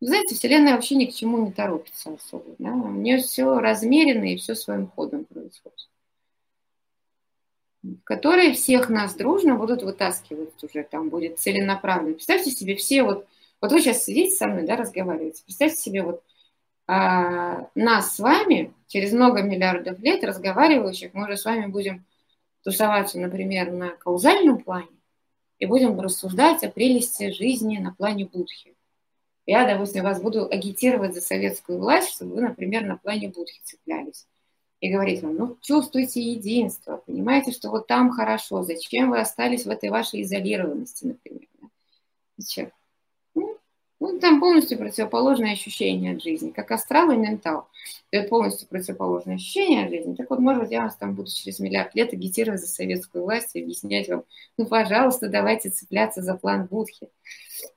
Знаете, 0.00 0.34
Вселенная 0.34 0.74
вообще 0.74 0.94
ни 0.94 1.06
к 1.06 1.14
чему 1.14 1.46
не 1.46 1.52
торопится 1.52 2.12
особо. 2.12 2.54
Да? 2.58 2.70
У 2.72 2.90
нее 2.90 3.22
все 3.22 3.58
размерено 3.58 4.24
и 4.24 4.36
все 4.36 4.54
своим 4.54 4.88
ходом 4.88 5.24
происходит 5.24 5.88
которые 8.04 8.54
всех 8.54 8.88
нас 8.88 9.14
дружно 9.14 9.54
будут 9.54 9.82
вытаскивать 9.82 10.62
уже, 10.62 10.82
там 10.84 11.08
будет 11.08 11.38
целенаправленно. 11.38 12.14
Представьте 12.14 12.50
себе 12.50 12.74
все 12.76 13.02
вот, 13.02 13.26
вот 13.60 13.72
вы 13.72 13.80
сейчас 13.80 14.04
сидите 14.04 14.30
со 14.30 14.46
мной, 14.48 14.64
да, 14.64 14.76
разговариваете, 14.76 15.42
представьте 15.44 15.80
себе 15.80 16.02
вот 16.02 16.22
а, 16.86 17.68
нас 17.74 18.16
с 18.16 18.18
вами 18.18 18.74
через 18.88 19.12
много 19.12 19.42
миллиардов 19.42 19.98
лет 20.00 20.24
разговаривающих, 20.24 21.14
мы 21.14 21.24
уже 21.24 21.36
с 21.36 21.44
вами 21.44 21.66
будем 21.66 22.04
тусоваться, 22.64 23.18
например, 23.20 23.70
на 23.70 23.90
каузальном 23.90 24.58
плане 24.58 24.88
и 25.58 25.66
будем 25.66 25.98
рассуждать 26.00 26.64
о 26.64 26.70
прелести 26.70 27.30
жизни 27.30 27.78
на 27.78 27.92
плане 27.92 28.26
Будхи. 28.26 28.74
Я, 29.46 29.66
допустим, 29.66 30.04
вас 30.04 30.20
буду 30.20 30.46
агитировать 30.46 31.14
за 31.14 31.20
советскую 31.20 31.78
власть, 31.78 32.10
чтобы 32.10 32.34
вы, 32.34 32.42
например, 32.42 32.84
на 32.84 32.96
плане 32.96 33.28
Будхи 33.28 33.60
цеплялись 33.64 34.26
и 34.80 34.92
говорить 34.92 35.22
вам, 35.22 35.34
ну, 35.34 35.56
чувствуйте 35.60 36.20
единство, 36.20 37.02
понимаете, 37.06 37.52
что 37.52 37.70
вот 37.70 37.86
там 37.86 38.10
хорошо, 38.10 38.62
зачем 38.62 39.10
вы 39.10 39.20
остались 39.20 39.66
в 39.66 39.70
этой 39.70 39.90
вашей 39.90 40.22
изолированности, 40.22 41.06
например. 41.06 41.48
Да? 41.60 41.68
Зачем? 42.36 42.70
Ну, 43.34 43.58
ну, 43.98 44.20
там 44.20 44.38
полностью 44.38 44.78
противоположное 44.78 45.52
ощущение 45.52 46.14
от 46.14 46.22
жизни, 46.22 46.50
как 46.50 46.70
астрал 46.70 47.10
и 47.10 47.16
ментал. 47.16 47.68
Это 48.12 48.28
полностью 48.28 48.68
противоположное 48.68 49.34
ощущение 49.34 49.84
от 49.84 49.90
жизни. 49.90 50.14
Так 50.14 50.30
вот, 50.30 50.38
может 50.38 50.62
быть, 50.62 50.72
я 50.72 50.82
вас 50.82 50.96
там 50.96 51.14
буду 51.14 51.30
через 51.30 51.58
миллиард 51.58 51.96
лет 51.96 52.12
агитировать 52.12 52.60
за 52.60 52.68
советскую 52.68 53.24
власть 53.24 53.50
и 53.54 53.62
объяснять 53.62 54.08
вам, 54.08 54.22
ну, 54.56 54.66
пожалуйста, 54.66 55.28
давайте 55.28 55.70
цепляться 55.70 56.22
за 56.22 56.36
план 56.36 56.66
Будхи. 56.66 57.08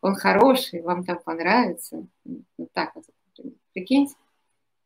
Он 0.02 0.14
хороший, 0.14 0.82
вам 0.84 1.04
там 1.04 1.20
понравится. 1.24 2.06
Вот 2.58 2.72
так 2.74 2.96
вот, 2.96 3.06
прикиньте. 3.74 4.14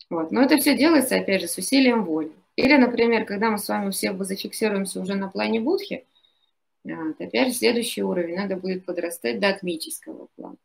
Вот. 0.09 0.31
Но 0.31 0.41
это 0.43 0.57
все 0.57 0.77
делается, 0.77 1.15
опять 1.15 1.41
же, 1.41 1.47
с 1.47 1.57
усилием 1.57 2.05
воли. 2.05 2.31
Или, 2.55 2.77
например, 2.77 3.25
когда 3.25 3.49
мы 3.49 3.57
с 3.57 3.67
вами 3.67 3.91
все 3.91 4.15
зафиксируемся 4.17 5.01
уже 5.01 5.15
на 5.15 5.29
плане 5.29 5.59
Будхи, 5.59 6.05
вот, 6.83 7.19
опять 7.19 7.49
же, 7.49 7.53
следующий 7.53 8.03
уровень, 8.03 8.35
надо 8.35 8.55
будет 8.55 8.85
подрастать 8.85 9.39
до 9.39 9.49
атмического 9.49 10.27
плана. 10.35 10.57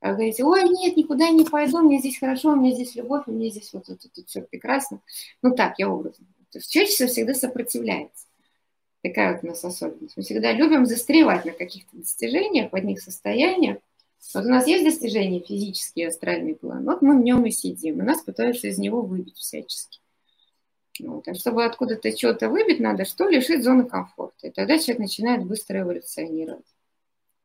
А 0.00 0.10
вы 0.10 0.14
говорите, 0.14 0.44
ой, 0.44 0.62
нет, 0.68 0.96
никуда 0.96 1.30
не 1.30 1.44
пойду, 1.44 1.80
мне 1.80 1.98
здесь 1.98 2.18
хорошо, 2.18 2.52
у 2.52 2.56
меня 2.56 2.74
здесь 2.74 2.94
любовь, 2.94 3.24
у 3.26 3.32
меня 3.32 3.50
здесь 3.50 3.72
вот 3.72 3.88
это, 3.88 4.08
тут 4.08 4.28
все 4.28 4.42
прекрасно. 4.42 5.00
Ну 5.42 5.54
так, 5.54 5.78
я 5.78 5.90
образно. 5.90 6.26
То 6.52 6.58
есть 6.58 6.70
человечество 6.70 7.06
всегда 7.08 7.34
сопротивляется. 7.34 8.26
Такая 9.02 9.34
вот 9.34 9.44
у 9.44 9.46
нас 9.48 9.64
особенность. 9.64 10.16
Мы 10.16 10.22
всегда 10.22 10.52
любим 10.52 10.86
застревать 10.86 11.44
на 11.44 11.52
каких-то 11.52 11.96
достижениях, 11.96 12.70
в 12.70 12.76
одних 12.76 13.00
состояниях, 13.00 13.78
вот 14.34 14.44
у 14.44 14.48
нас 14.48 14.66
есть 14.66 14.84
достижения 14.84 15.40
физический 15.40 16.04
астральный 16.04 16.54
план, 16.54 16.84
вот 16.84 17.02
мы 17.02 17.18
в 17.18 17.22
нем 17.22 17.44
и 17.46 17.50
сидим, 17.50 18.00
и 18.00 18.04
нас 18.04 18.22
пытаются 18.22 18.68
из 18.68 18.78
него 18.78 19.02
выбить 19.02 19.36
всячески. 19.36 20.00
Вот. 21.00 21.28
А 21.28 21.34
чтобы 21.34 21.64
откуда-то 21.64 22.16
что-то 22.16 22.48
выбить, 22.48 22.80
надо 22.80 23.04
что? 23.04 23.28
Лишить 23.28 23.62
зоны 23.62 23.84
комфорта. 23.84 24.48
И 24.48 24.50
тогда 24.50 24.78
человек 24.78 25.00
начинает 25.00 25.44
быстро 25.44 25.80
эволюционировать. 25.80 26.66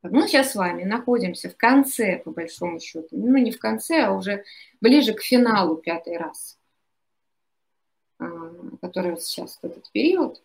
Мы 0.03 0.27
сейчас 0.27 0.51
с 0.51 0.55
вами 0.55 0.83
находимся 0.83 1.49
в 1.49 1.55
конце, 1.55 2.17
по 2.17 2.31
большому 2.31 2.79
счету. 2.79 3.09
Ну, 3.11 3.37
не 3.37 3.51
в 3.51 3.59
конце, 3.59 4.01
а 4.01 4.13
уже 4.13 4.43
ближе 4.79 5.13
к 5.13 5.21
финалу 5.21 5.75
пятой 5.75 6.17
расы, 6.17 6.57
а, 8.17 8.25
которая 8.81 9.13
вот 9.13 9.21
сейчас, 9.21 9.59
в 9.61 9.63
этот 9.63 9.91
период, 9.91 10.41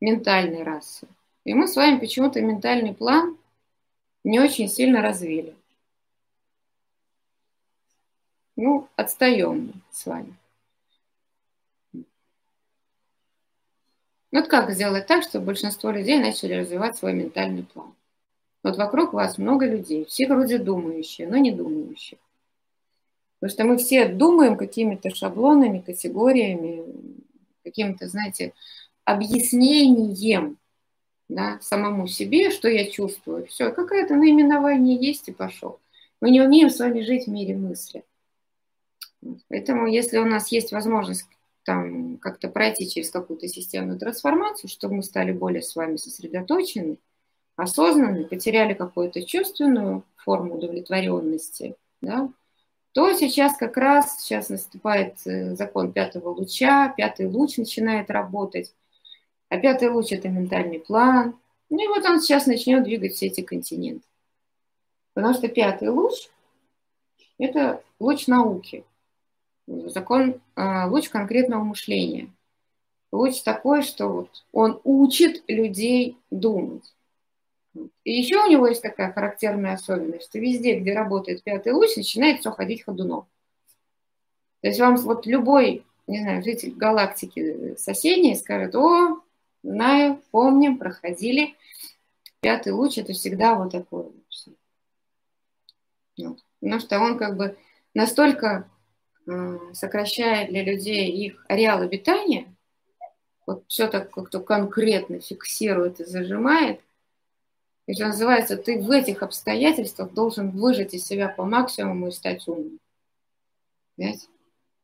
ментальной 0.00 0.64
расы. 0.64 1.06
И 1.44 1.54
мы 1.54 1.68
с 1.68 1.76
вами 1.76 2.00
почему-то 2.00 2.40
ментальный 2.40 2.92
план 2.92 3.38
не 4.24 4.40
очень 4.40 4.68
сильно 4.68 5.02
развили. 5.02 5.54
Ну, 8.56 8.88
отстаем 8.96 9.72
с 9.90 10.06
вами. 10.06 10.36
Вот 14.32 14.46
как 14.48 14.70
сделать 14.70 15.06
так, 15.06 15.24
чтобы 15.24 15.46
большинство 15.46 15.90
людей 15.90 16.18
начали 16.18 16.54
развивать 16.54 16.96
свой 16.96 17.14
ментальный 17.14 17.64
план? 17.64 17.94
Вот 18.62 18.76
вокруг 18.76 19.12
вас 19.12 19.38
много 19.38 19.66
людей, 19.66 20.04
все 20.04 20.28
вроде 20.28 20.58
думающие, 20.58 21.26
но 21.26 21.36
не 21.38 21.50
думающие. 21.50 22.18
Потому 23.40 23.54
что 23.54 23.64
мы 23.64 23.78
все 23.78 24.06
думаем 24.06 24.56
какими-то 24.56 25.08
шаблонами, 25.14 25.80
категориями, 25.80 26.84
каким-то, 27.64 28.06
знаете, 28.06 28.52
объяснением 29.04 30.58
да, 31.30 31.58
самому 31.62 32.08
себе, 32.08 32.50
что 32.50 32.68
я 32.68 32.90
чувствую. 32.90 33.46
Все, 33.46 33.70
какое-то 33.70 34.16
наименование 34.16 34.96
есть 34.96 35.28
и 35.28 35.32
пошел. 35.32 35.78
Мы 36.20 36.30
не 36.30 36.40
умеем 36.40 36.70
с 36.70 36.78
вами 36.78 37.00
жить 37.02 37.26
в 37.26 37.30
мире 37.30 37.56
мысли. 37.56 38.04
Поэтому, 39.48 39.86
если 39.86 40.18
у 40.18 40.24
нас 40.24 40.50
есть 40.50 40.72
возможность 40.72 41.26
там 41.64 42.16
как-то 42.18 42.48
пройти 42.48 42.88
через 42.88 43.10
какую-то 43.10 43.46
системную 43.46 43.98
трансформацию, 43.98 44.68
чтобы 44.68 44.96
мы 44.96 45.02
стали 45.02 45.30
более 45.30 45.62
с 45.62 45.76
вами 45.76 45.96
сосредоточены, 45.96 46.98
осознанны, 47.56 48.24
потеряли 48.24 48.74
какую-то 48.74 49.22
чувственную 49.22 50.02
форму 50.16 50.56
удовлетворенности, 50.56 51.76
да, 52.00 52.30
то 52.92 53.12
сейчас 53.12 53.56
как 53.56 53.76
раз, 53.76 54.20
сейчас 54.20 54.48
наступает 54.48 55.14
э, 55.26 55.54
закон 55.54 55.92
пятого 55.92 56.30
луча, 56.30 56.92
пятый 56.96 57.26
луч 57.26 57.56
начинает 57.56 58.10
работать, 58.10 58.74
а 59.50 59.58
пятый 59.58 59.90
луч– 59.90 60.06
это 60.12 60.28
ментальный 60.28 60.80
план, 60.80 61.38
ну 61.68 61.84
и 61.84 61.88
вот 61.88 62.04
он 62.04 62.20
сейчас 62.20 62.46
начнет 62.46 62.84
двигать 62.84 63.14
все 63.14 63.26
эти 63.26 63.42
континенты. 63.42 64.06
Потому 65.12 65.34
что 65.34 65.48
пятый 65.48 65.88
луч– 65.88 66.30
это 67.38 67.82
луч 67.98 68.26
науки, 68.28 68.84
закон, 69.66 70.40
а, 70.54 70.86
луч 70.86 71.08
конкретного 71.08 71.62
мышления. 71.62 72.30
Луч 73.12 73.42
такой, 73.42 73.82
что 73.82 74.08
вот 74.08 74.44
он 74.52 74.80
учит 74.84 75.42
людей 75.48 76.16
думать. 76.30 76.94
И 78.04 78.12
еще 78.12 78.42
у 78.44 78.48
него 78.48 78.68
есть 78.68 78.82
такая 78.82 79.12
характерная 79.12 79.74
особенность, 79.74 80.26
что 80.26 80.38
везде, 80.38 80.78
где 80.78 80.94
работает 80.94 81.42
пятый 81.42 81.72
луч, 81.72 81.96
начинает 81.96 82.40
все 82.40 82.50
ходить 82.52 82.84
ходуном. 82.84 83.26
То 84.60 84.68
есть 84.68 84.78
вам 84.78 84.96
вот 84.96 85.26
любой, 85.26 85.84
не 86.06 86.20
знаю, 86.20 86.42
житель 86.42 86.72
галактики 86.72 87.74
соседней 87.76 88.36
скажет, 88.36 88.74
о, 88.74 89.22
знаю, 89.62 90.22
помним, 90.30 90.78
проходили. 90.78 91.56
Пятый 92.40 92.72
луч 92.72 92.98
это 92.98 93.12
всегда 93.12 93.54
вот 93.54 93.72
такой. 93.72 94.12
Вот. 96.18 96.38
Потому 96.60 96.80
что 96.80 97.00
он 97.00 97.18
как 97.18 97.36
бы 97.36 97.56
настолько 97.94 98.68
э, 99.26 99.58
сокращает 99.72 100.50
для 100.50 100.64
людей 100.64 101.10
их 101.10 101.44
ареал 101.48 101.82
обитания, 101.82 102.54
вот 103.46 103.64
все 103.66 103.88
так 103.88 104.10
как-то 104.10 104.40
конкретно 104.40 105.20
фиксирует 105.20 106.00
и 106.00 106.04
зажимает, 106.04 106.80
и 107.90 107.94
что 107.94 108.06
называется, 108.06 108.56
ты 108.56 108.80
в 108.80 108.88
этих 108.92 109.22
обстоятельствах 109.24 110.12
должен 110.12 110.50
выжать 110.50 110.94
из 110.94 111.04
себя 111.04 111.28
по 111.28 111.44
максимуму 111.44 112.08
и 112.08 112.12
стать 112.12 112.46
умным. 112.46 112.78
Понимаете? 113.96 114.28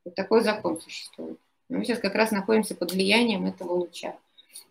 Вот 0.05 0.17
такой 0.17 0.43
закон 0.43 0.81
существует. 0.81 1.39
мы 1.69 1.85
сейчас 1.85 2.01
как 2.01 2.17
раз 2.17 2.33
находимся 2.33 2.75
под 2.75 2.93
влиянием 2.93 3.47
этого 3.47 3.75
луча. 3.75 4.19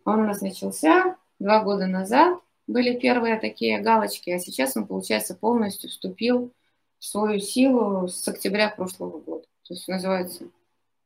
Он 0.03 0.25
начался 0.25 1.17
два 1.39 1.63
года 1.63 1.87
назад, 1.87 2.39
были 2.67 2.97
первые 2.97 3.39
такие 3.39 3.79
галочки, 3.79 4.29
а 4.29 4.39
сейчас 4.39 4.75
он, 4.75 4.87
получается, 4.87 5.35
полностью 5.35 5.89
вступил 5.89 6.51
в 6.99 7.05
свою 7.05 7.39
силу 7.39 8.07
с 8.07 8.27
октября 8.27 8.69
прошлого 8.69 9.19
года. 9.19 9.45
То 9.63 9.73
есть 9.73 9.87
называется, 9.87 10.47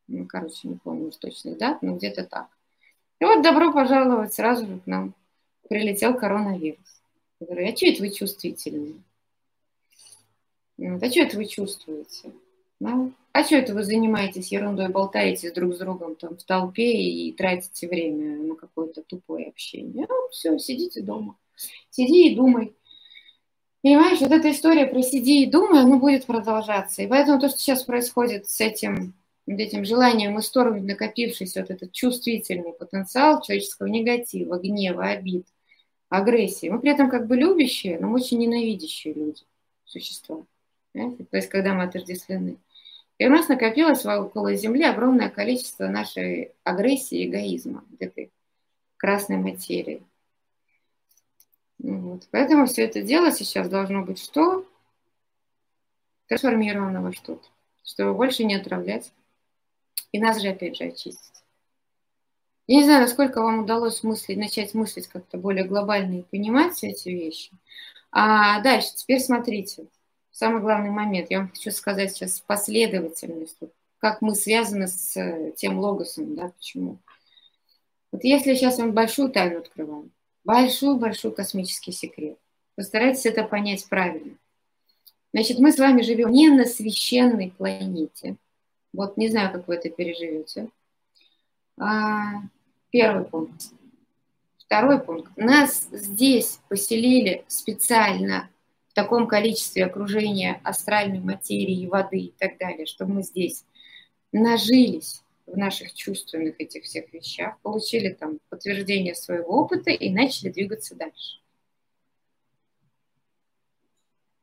ну, 0.07 0.25
короче, 0.25 0.67
не 0.67 0.75
помню 0.75 1.11
точных 1.11 1.57
дат, 1.57 1.81
но 1.81 1.95
где-то 1.95 2.25
так. 2.25 2.47
И 3.19 3.25
вот 3.25 3.43
добро 3.43 3.73
пожаловать 3.73 4.33
сразу 4.33 4.65
же 4.65 4.79
к 4.79 4.87
нам. 4.87 5.13
Прилетел 5.67 6.17
коронавирус. 6.17 7.01
Я 7.39 7.47
говорю, 7.47 7.71
а 7.71 7.75
что 7.75 7.85
это 7.85 8.01
вы 8.01 8.09
чувствительные? 8.09 9.03
а 10.77 11.09
что 11.09 11.19
это 11.21 11.37
вы 11.37 11.45
чувствуете? 11.45 12.31
Ну, 12.79 13.13
а 13.33 13.43
что 13.43 13.55
это 13.55 13.73
вы 13.73 13.83
занимаетесь 13.83 14.51
ерундой, 14.51 14.89
болтаете 14.89 15.51
друг 15.51 15.75
с 15.75 15.79
другом 15.79 16.15
там 16.15 16.37
в 16.37 16.43
толпе 16.43 16.93
и 16.93 17.31
тратите 17.33 17.87
время 17.87 18.37
на 18.37 18.55
какое-то 18.55 19.03
тупое 19.03 19.47
общение? 19.47 20.05
Ну, 20.07 20.29
все, 20.31 20.57
сидите 20.57 21.01
дома. 21.01 21.37
Сиди 21.89 22.31
и 22.31 22.35
думай. 22.35 22.75
Понимаешь, 23.81 24.19
вот 24.19 24.31
эта 24.31 24.51
история 24.51 24.85
про 24.87 25.01
сиди 25.01 25.43
и 25.43 25.49
думай, 25.49 25.81
она 25.81 25.97
будет 25.97 26.25
продолжаться. 26.25 27.01
И 27.01 27.07
поэтому 27.07 27.39
то, 27.39 27.49
что 27.49 27.59
сейчас 27.59 27.83
происходит 27.83 28.47
с 28.47 28.59
этим, 28.61 29.13
вот 29.45 29.59
этим 29.59 29.85
желанием 29.85 30.39
исторгнуть 30.39 30.83
накопившийся 30.83 31.61
вот 31.61 31.71
этот 31.71 31.91
чувствительный 31.91 32.73
потенциал 32.73 33.41
человеческого 33.41 33.87
негатива, 33.87 34.57
гнева, 34.57 35.05
обид– 35.05 35.45
агрессии. 36.09 36.69
Мы 36.69 36.79
при 36.79 36.91
этом 36.91 37.09
как 37.09 37.27
бы 37.27 37.35
любящие, 37.37 37.99
но 37.99 38.11
очень 38.11 38.39
ненавидящие 38.39 39.13
люди, 39.13 39.43
существа. 39.85 40.45
Понимаете? 40.91 41.25
То 41.25 41.37
есть, 41.37 41.49
когда 41.49 41.73
мы 41.73 41.83
отождествлены. 41.83 42.57
И 43.19 43.27
у 43.27 43.29
нас 43.29 43.49
накопилось 43.49 44.05
около 44.05 44.55
Земли 44.55 44.85
огромное 44.85 45.29
количество 45.29 45.87
нашей 45.87 46.53
агрессии 46.63 47.19
и 47.19 47.29
эгоизма, 47.29 47.83
этой 47.99 48.31
красной 48.95 49.35
материи. 49.35 50.01
Вот. 51.79 52.27
Поэтому 52.31 52.65
все 52.65 52.83
это 52.83 53.01
дело 53.01 53.31
сейчас 53.31 53.67
должно 53.67 54.03
быть 54.03 54.19
что? 54.19 54.65
Трансформировано 56.27 57.01
во 57.01 57.11
что-то, 57.11 57.45
чтобы 57.83 58.13
больше 58.13 58.45
не 58.45 58.55
отравлять. 58.55 59.11
И 60.13 60.19
нас 60.19 60.41
же 60.41 60.47
опять 60.47 60.77
же 60.77 60.85
очистить. 60.85 61.43
Я 62.67 62.77
не 62.77 62.83
знаю, 62.85 63.01
насколько 63.01 63.41
вам 63.41 63.63
удалось 63.63 64.01
мыслить, 64.01 64.37
начать 64.37 64.73
мыслить 64.73 65.07
как-то 65.07 65.37
более 65.37 65.65
глобально 65.65 66.19
и 66.19 66.23
понимать 66.23 66.75
все 66.75 66.89
эти 66.89 67.09
вещи. 67.09 67.51
А 68.11 68.61
дальше, 68.61 68.95
теперь 68.95 69.19
смотрите, 69.19 69.87
самый 70.39 70.61
главный 70.61 70.89
момент. 70.89 71.29
Я 71.29 71.39
вам 71.39 71.49
хочу 71.49 71.69
сказать 71.71 72.13
сейчас 72.13 72.39
последовательность, 72.39 73.57
как 73.97 74.21
мы 74.21 74.35
связаны 74.35 74.87
с 74.87 75.17
э, 75.17 75.51
тем 75.57 75.79
логосом, 75.79 76.35
да, 76.35 76.53
почему. 76.57 76.97
Вот 78.11 78.23
если 78.23 78.55
сейчас 78.55 78.77
вам 78.77 78.93
большую 78.93 79.29
тайну 79.29 79.59
открываю, 79.59 80.09
большой-большой 80.45 81.33
космический 81.33 81.91
секрет, 81.91 82.37
постарайтесь 82.75 83.25
это 83.25 83.43
понять 83.43 83.85
правильно. 83.89 84.35
Значит, 85.33 85.59
мы 85.59 85.73
с 85.73 85.77
вами 85.77 86.01
живем 86.01 86.31
не 86.31 86.49
на 86.49 86.65
священной 86.65 87.53
планете. 87.57 88.37
Вот 88.93 89.17
не 89.17 89.27
знаю, 89.27 89.51
как 89.51 89.67
вы 89.67 89.75
это 89.75 89.89
переживете. 89.89 90.69
А, 91.77 92.41
Первый 92.91 93.25
пункт. 93.25 93.73
Второй 94.57 94.99
пункт. 94.99 95.31
Нас 95.35 95.87
здесь 95.91 96.59
поселили 96.69 97.43
специально 97.47 98.49
таком 98.99 99.27
количестве 99.27 99.85
окружения 99.85 100.59
астральной 100.65 101.19
материи, 101.19 101.87
воды 101.87 102.19
и 102.19 102.33
так 102.37 102.57
далее, 102.57 102.85
чтобы 102.85 103.13
мы 103.13 103.23
здесь 103.23 103.63
нажились 104.33 105.23
в 105.45 105.55
наших 105.57 105.93
чувственных 105.93 106.59
этих 106.59 106.83
всех 106.83 107.11
вещах, 107.13 107.57
получили 107.61 108.09
там 108.09 108.39
подтверждение 108.49 109.15
своего 109.15 109.61
опыта 109.61 109.89
и 109.89 110.09
начали 110.09 110.49
двигаться 110.49 110.95
дальше. 110.95 111.39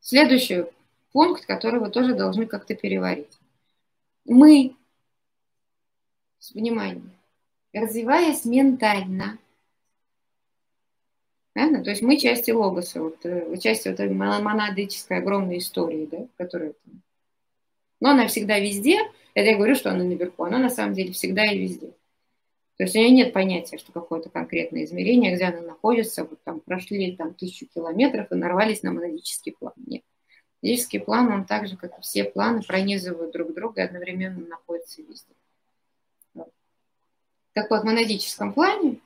Следующий 0.00 0.64
пункт, 1.12 1.44
который 1.44 1.78
вы 1.78 1.90
тоже 1.90 2.14
должны 2.14 2.46
как-то 2.46 2.74
переварить. 2.74 3.38
Мы, 4.24 4.74
с 6.38 6.52
вниманием, 6.52 7.12
развиваясь 7.74 8.46
ментально. 8.46 9.38
Понятно? 11.56 11.82
То 11.82 11.88
есть 11.88 12.02
мы 12.02 12.18
части 12.18 12.50
логоса, 12.50 13.00
вот, 13.00 13.24
э, 13.24 13.56
части 13.56 13.88
вот 13.88 13.98
этой 13.98 14.12
монадической 14.12 15.16
огромной 15.16 15.56
истории, 15.56 16.04
да, 16.04 16.26
которая 16.36 16.74
там. 16.84 17.00
Но 17.98 18.10
она 18.10 18.26
всегда 18.26 18.58
везде. 18.58 18.98
Это 19.32 19.52
я 19.52 19.56
говорю, 19.56 19.74
что 19.74 19.90
она 19.90 20.04
наверху. 20.04 20.44
Она 20.44 20.58
на 20.58 20.68
самом 20.68 20.92
деле 20.92 21.12
всегда 21.12 21.46
и 21.46 21.58
везде. 21.58 21.92
То 22.76 22.82
есть 22.82 22.94
у 22.94 22.98
нее 22.98 23.08
нет 23.08 23.32
понятия, 23.32 23.78
что 23.78 23.90
какое-то 23.90 24.28
конкретное 24.28 24.84
измерение, 24.84 25.34
где 25.34 25.44
она 25.44 25.62
находится, 25.62 26.24
вот 26.24 26.38
там 26.44 26.60
прошли 26.60 27.16
там 27.16 27.32
тысячу 27.32 27.64
километров 27.64 28.30
и 28.30 28.34
нарвались 28.34 28.82
на 28.82 28.92
монадический 28.92 29.52
план. 29.58 29.72
Нет. 29.78 30.02
Монадический 30.60 31.00
план, 31.00 31.32
он 31.32 31.46
так 31.46 31.68
же, 31.68 31.78
как 31.78 31.98
и 31.98 32.02
все 32.02 32.24
планы, 32.24 32.60
пронизывают 32.60 33.32
друг 33.32 33.54
друга 33.54 33.80
и 33.80 33.84
одновременно 33.84 34.46
находятся 34.46 35.00
везде. 35.00 35.32
Так 37.54 37.70
вот, 37.70 37.80
в 37.80 37.84
монадическом 37.84 38.52
плане 38.52 39.00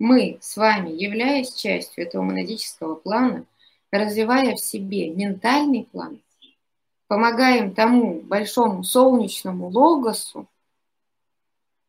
мы 0.00 0.38
с 0.40 0.56
вами, 0.56 0.90
являясь 0.90 1.52
частью 1.52 2.06
этого 2.06 2.22
монадического 2.22 2.94
плана, 2.94 3.44
развивая 3.92 4.54
в 4.56 4.60
себе 4.60 5.10
ментальный 5.10 5.84
план, 5.84 6.20
помогаем 7.06 7.74
тому 7.74 8.22
большому 8.22 8.82
солнечному 8.82 9.68
логосу, 9.68 10.48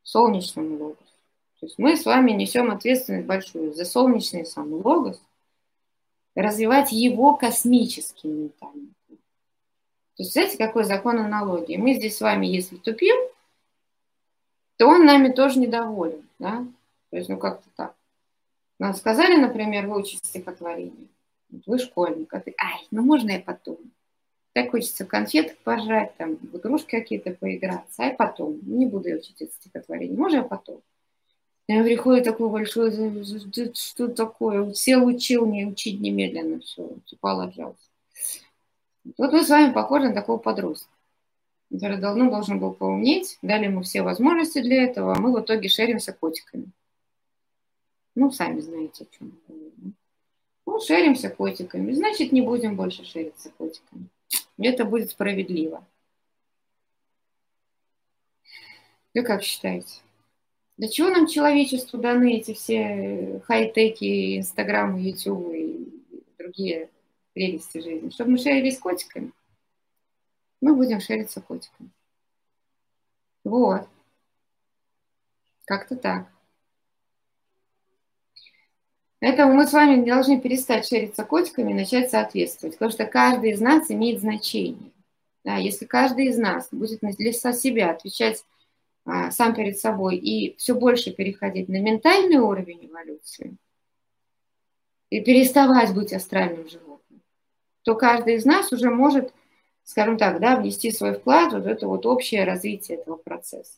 солнечному 0.03 0.77
логосу. 0.77 1.13
То 1.61 1.65
есть 1.67 1.79
мы 1.79 1.95
с 1.95 2.05
вами 2.05 2.31
несем 2.31 2.69
ответственность 2.69 3.27
большую 3.27 3.73
за 3.73 3.85
солнечный 3.85 4.45
сам 4.45 4.73
логос, 4.73 5.21
развивать 6.35 6.91
его 6.91 7.35
космический 7.35 8.27
ментальный 8.27 8.93
план. 9.07 9.19
То 10.17 10.23
есть, 10.23 10.33
знаете, 10.33 10.57
какой 10.57 10.83
закон 10.83 11.17
аналогии? 11.17 11.77
Мы 11.77 11.93
здесь 11.93 12.17
с 12.17 12.21
вами, 12.21 12.45
если 12.45 12.75
тупим, 12.75 13.15
то 14.75 14.87
он 14.87 15.05
нами 15.05 15.31
тоже 15.31 15.59
недоволен. 15.59 16.27
Да? 16.39 16.65
То 17.09 17.17
есть, 17.17 17.29
ну 17.29 17.37
как-то 17.37 17.69
так. 17.77 17.95
Нам 18.81 18.95
сказали, 18.95 19.35
например, 19.35 19.85
выучить 19.85 20.25
стихотворение. 20.25 21.07
Вы 21.67 21.77
школьник, 21.77 22.33
а 22.33 22.39
ты, 22.39 22.55
ай, 22.59 22.87
ну 22.89 23.03
можно 23.03 23.29
я 23.29 23.39
потом? 23.39 23.77
Так 24.53 24.71
хочется 24.71 25.05
конфеток 25.05 25.55
пожать, 25.59 26.17
там, 26.17 26.37
в 26.37 26.57
игрушки 26.57 26.89
какие-то 26.89 27.29
поиграться, 27.29 28.01
а 28.01 28.05
я 28.05 28.13
потом. 28.15 28.59
Не 28.63 28.87
буду 28.87 29.09
я 29.09 29.17
учить 29.17 29.39
это 29.39 29.53
стихотворение. 29.53 30.17
Можно 30.17 30.37
я 30.37 30.41
потом? 30.41 30.81
И 31.67 31.79
приходит 31.83 32.23
такой 32.23 32.49
большой, 32.49 32.91
что 33.75 34.07
такое? 34.07 34.73
Сел, 34.73 35.05
учил, 35.05 35.45
не 35.45 35.67
учить 35.67 36.01
немедленно, 36.01 36.59
все, 36.61 36.89
упал, 37.11 37.41
отжался. 37.41 37.87
Вот 39.15 39.31
мы 39.31 39.43
с 39.43 39.49
вами 39.49 39.73
похожи 39.73 40.07
на 40.07 40.15
такого 40.15 40.39
подростка, 40.39 40.89
который 41.71 41.99
давно 41.99 42.31
должен 42.31 42.59
был 42.59 42.73
поумнеть, 42.73 43.37
дали 43.43 43.65
ему 43.65 43.83
все 43.83 44.01
возможности 44.01 44.59
для 44.59 44.85
этого, 44.85 45.13
а 45.15 45.19
мы 45.19 45.31
в 45.31 45.39
итоге 45.39 45.69
шеримся 45.69 46.13
котиками. 46.13 46.71
Ну, 48.15 48.31
сами 48.31 48.59
знаете, 48.59 49.05
о 49.05 49.17
чем 49.17 49.39
я 49.47 49.55
говорю. 49.55 49.93
Ну, 50.65 50.79
шеримся 50.79 51.29
котиками, 51.29 51.91
значит, 51.93 52.31
не 52.31 52.41
будем 52.41 52.75
больше 52.75 53.03
шериться 53.05 53.49
котиками. 53.51 54.07
Это 54.57 54.85
будет 54.85 55.11
справедливо. 55.11 55.85
Вы 59.13 59.23
как 59.23 59.43
считаете? 59.43 60.01
Для 60.77 60.87
чего 60.87 61.09
нам 61.09 61.27
человечеству 61.27 61.99
даны 61.99 62.37
эти 62.37 62.53
все 62.53 63.41
хай-теки, 63.45 64.37
Инстаграм, 64.37 64.97
Ютуб 64.97 65.51
и 65.53 66.03
другие 66.37 66.89
прелести 67.33 67.79
жизни? 67.79 68.09
Чтобы 68.09 68.31
мы 68.31 68.37
шерились 68.37 68.79
котиками? 68.79 69.31
Мы 70.61 70.75
будем 70.75 71.01
шериться 71.01 71.41
котиками. 71.41 71.89
Вот. 73.43 73.87
Как-то 75.65 75.95
так. 75.95 76.31
Поэтому 79.21 79.53
мы 79.53 79.67
с 79.67 79.71
вами 79.71 80.03
должны 80.03 80.41
перестать 80.41 80.87
шериться 80.87 81.23
котиками 81.23 81.71
и 81.71 81.75
начать 81.75 82.09
соответствовать, 82.09 82.73
потому 82.73 82.91
что 82.91 83.05
каждый 83.05 83.51
из 83.51 83.61
нас 83.61 83.91
имеет 83.91 84.19
значение. 84.19 84.91
Да, 85.43 85.57
если 85.57 85.85
каждый 85.85 86.25
из 86.25 86.37
нас 86.39 86.69
будет 86.71 86.99
для 87.01 87.31
себя 87.31 87.91
отвечать 87.91 88.43
а, 89.05 89.29
сам 89.29 89.53
перед 89.53 89.77
собой 89.77 90.17
и 90.17 90.55
все 90.57 90.73
больше 90.73 91.11
переходить 91.11 91.69
на 91.69 91.79
ментальный 91.79 92.37
уровень 92.37 92.87
эволюции 92.87 93.57
и 95.11 95.21
переставать 95.21 95.93
быть 95.93 96.13
астральным 96.13 96.67
животным, 96.67 97.21
то 97.83 97.93
каждый 97.93 98.35
из 98.35 98.45
нас 98.45 98.71
уже 98.71 98.89
может, 98.89 99.31
скажем 99.83 100.17
так, 100.17 100.39
да, 100.39 100.55
внести 100.55 100.91
свой 100.91 101.13
вклад 101.13 101.53
в 101.53 101.67
это 101.67 101.87
вот 101.87 102.07
общее 102.07 102.43
развитие 102.43 102.97
этого 102.97 103.17
процесса 103.17 103.77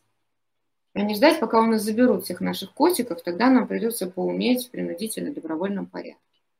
а 0.93 1.01
не 1.01 1.15
ждать, 1.15 1.39
пока 1.39 1.59
у 1.59 1.65
нас 1.65 1.81
заберут 1.81 2.25
всех 2.25 2.39
наших 2.39 2.71
котиков, 2.73 3.23
тогда 3.23 3.49
нам 3.49 3.67
придется 3.67 4.07
поуметь 4.07 4.67
в 4.67 4.71
принудительно-добровольном 4.71 5.87
порядке. 5.87 6.19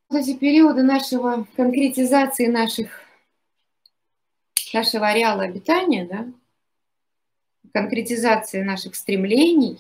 Вот 0.10 0.20
эти 0.20 0.36
периоды 0.36 0.84
нашего 0.84 1.48
конкретизации 1.56 2.48
наших, 2.48 3.02
нашего 4.74 5.08
ареала 5.08 5.44
обитания, 5.44 6.08
да, 6.08 6.28
конкретизации 7.74 8.62
наших 8.62 8.96
стремлений, 8.96 9.80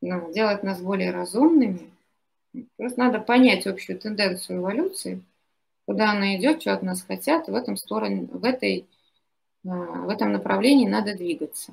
ну, 0.00 0.32
делать 0.32 0.62
нас 0.62 0.80
более 0.80 1.10
разумными. 1.10 1.90
Просто 2.76 3.00
надо 3.00 3.20
понять 3.20 3.66
общую 3.66 3.98
тенденцию 3.98 4.58
эволюции, 4.58 5.22
куда 5.86 6.12
она 6.12 6.36
идет, 6.36 6.60
что 6.60 6.72
от 6.72 6.82
нас 6.82 7.02
хотят, 7.02 7.48
в 7.48 7.54
этом 7.54 7.76
стороне, 7.76 8.28
в 8.30 8.44
этой, 8.44 8.86
а, 9.66 9.68
в 9.68 10.08
этом 10.08 10.32
направлении 10.32 10.88
надо 10.88 11.16
двигаться. 11.16 11.72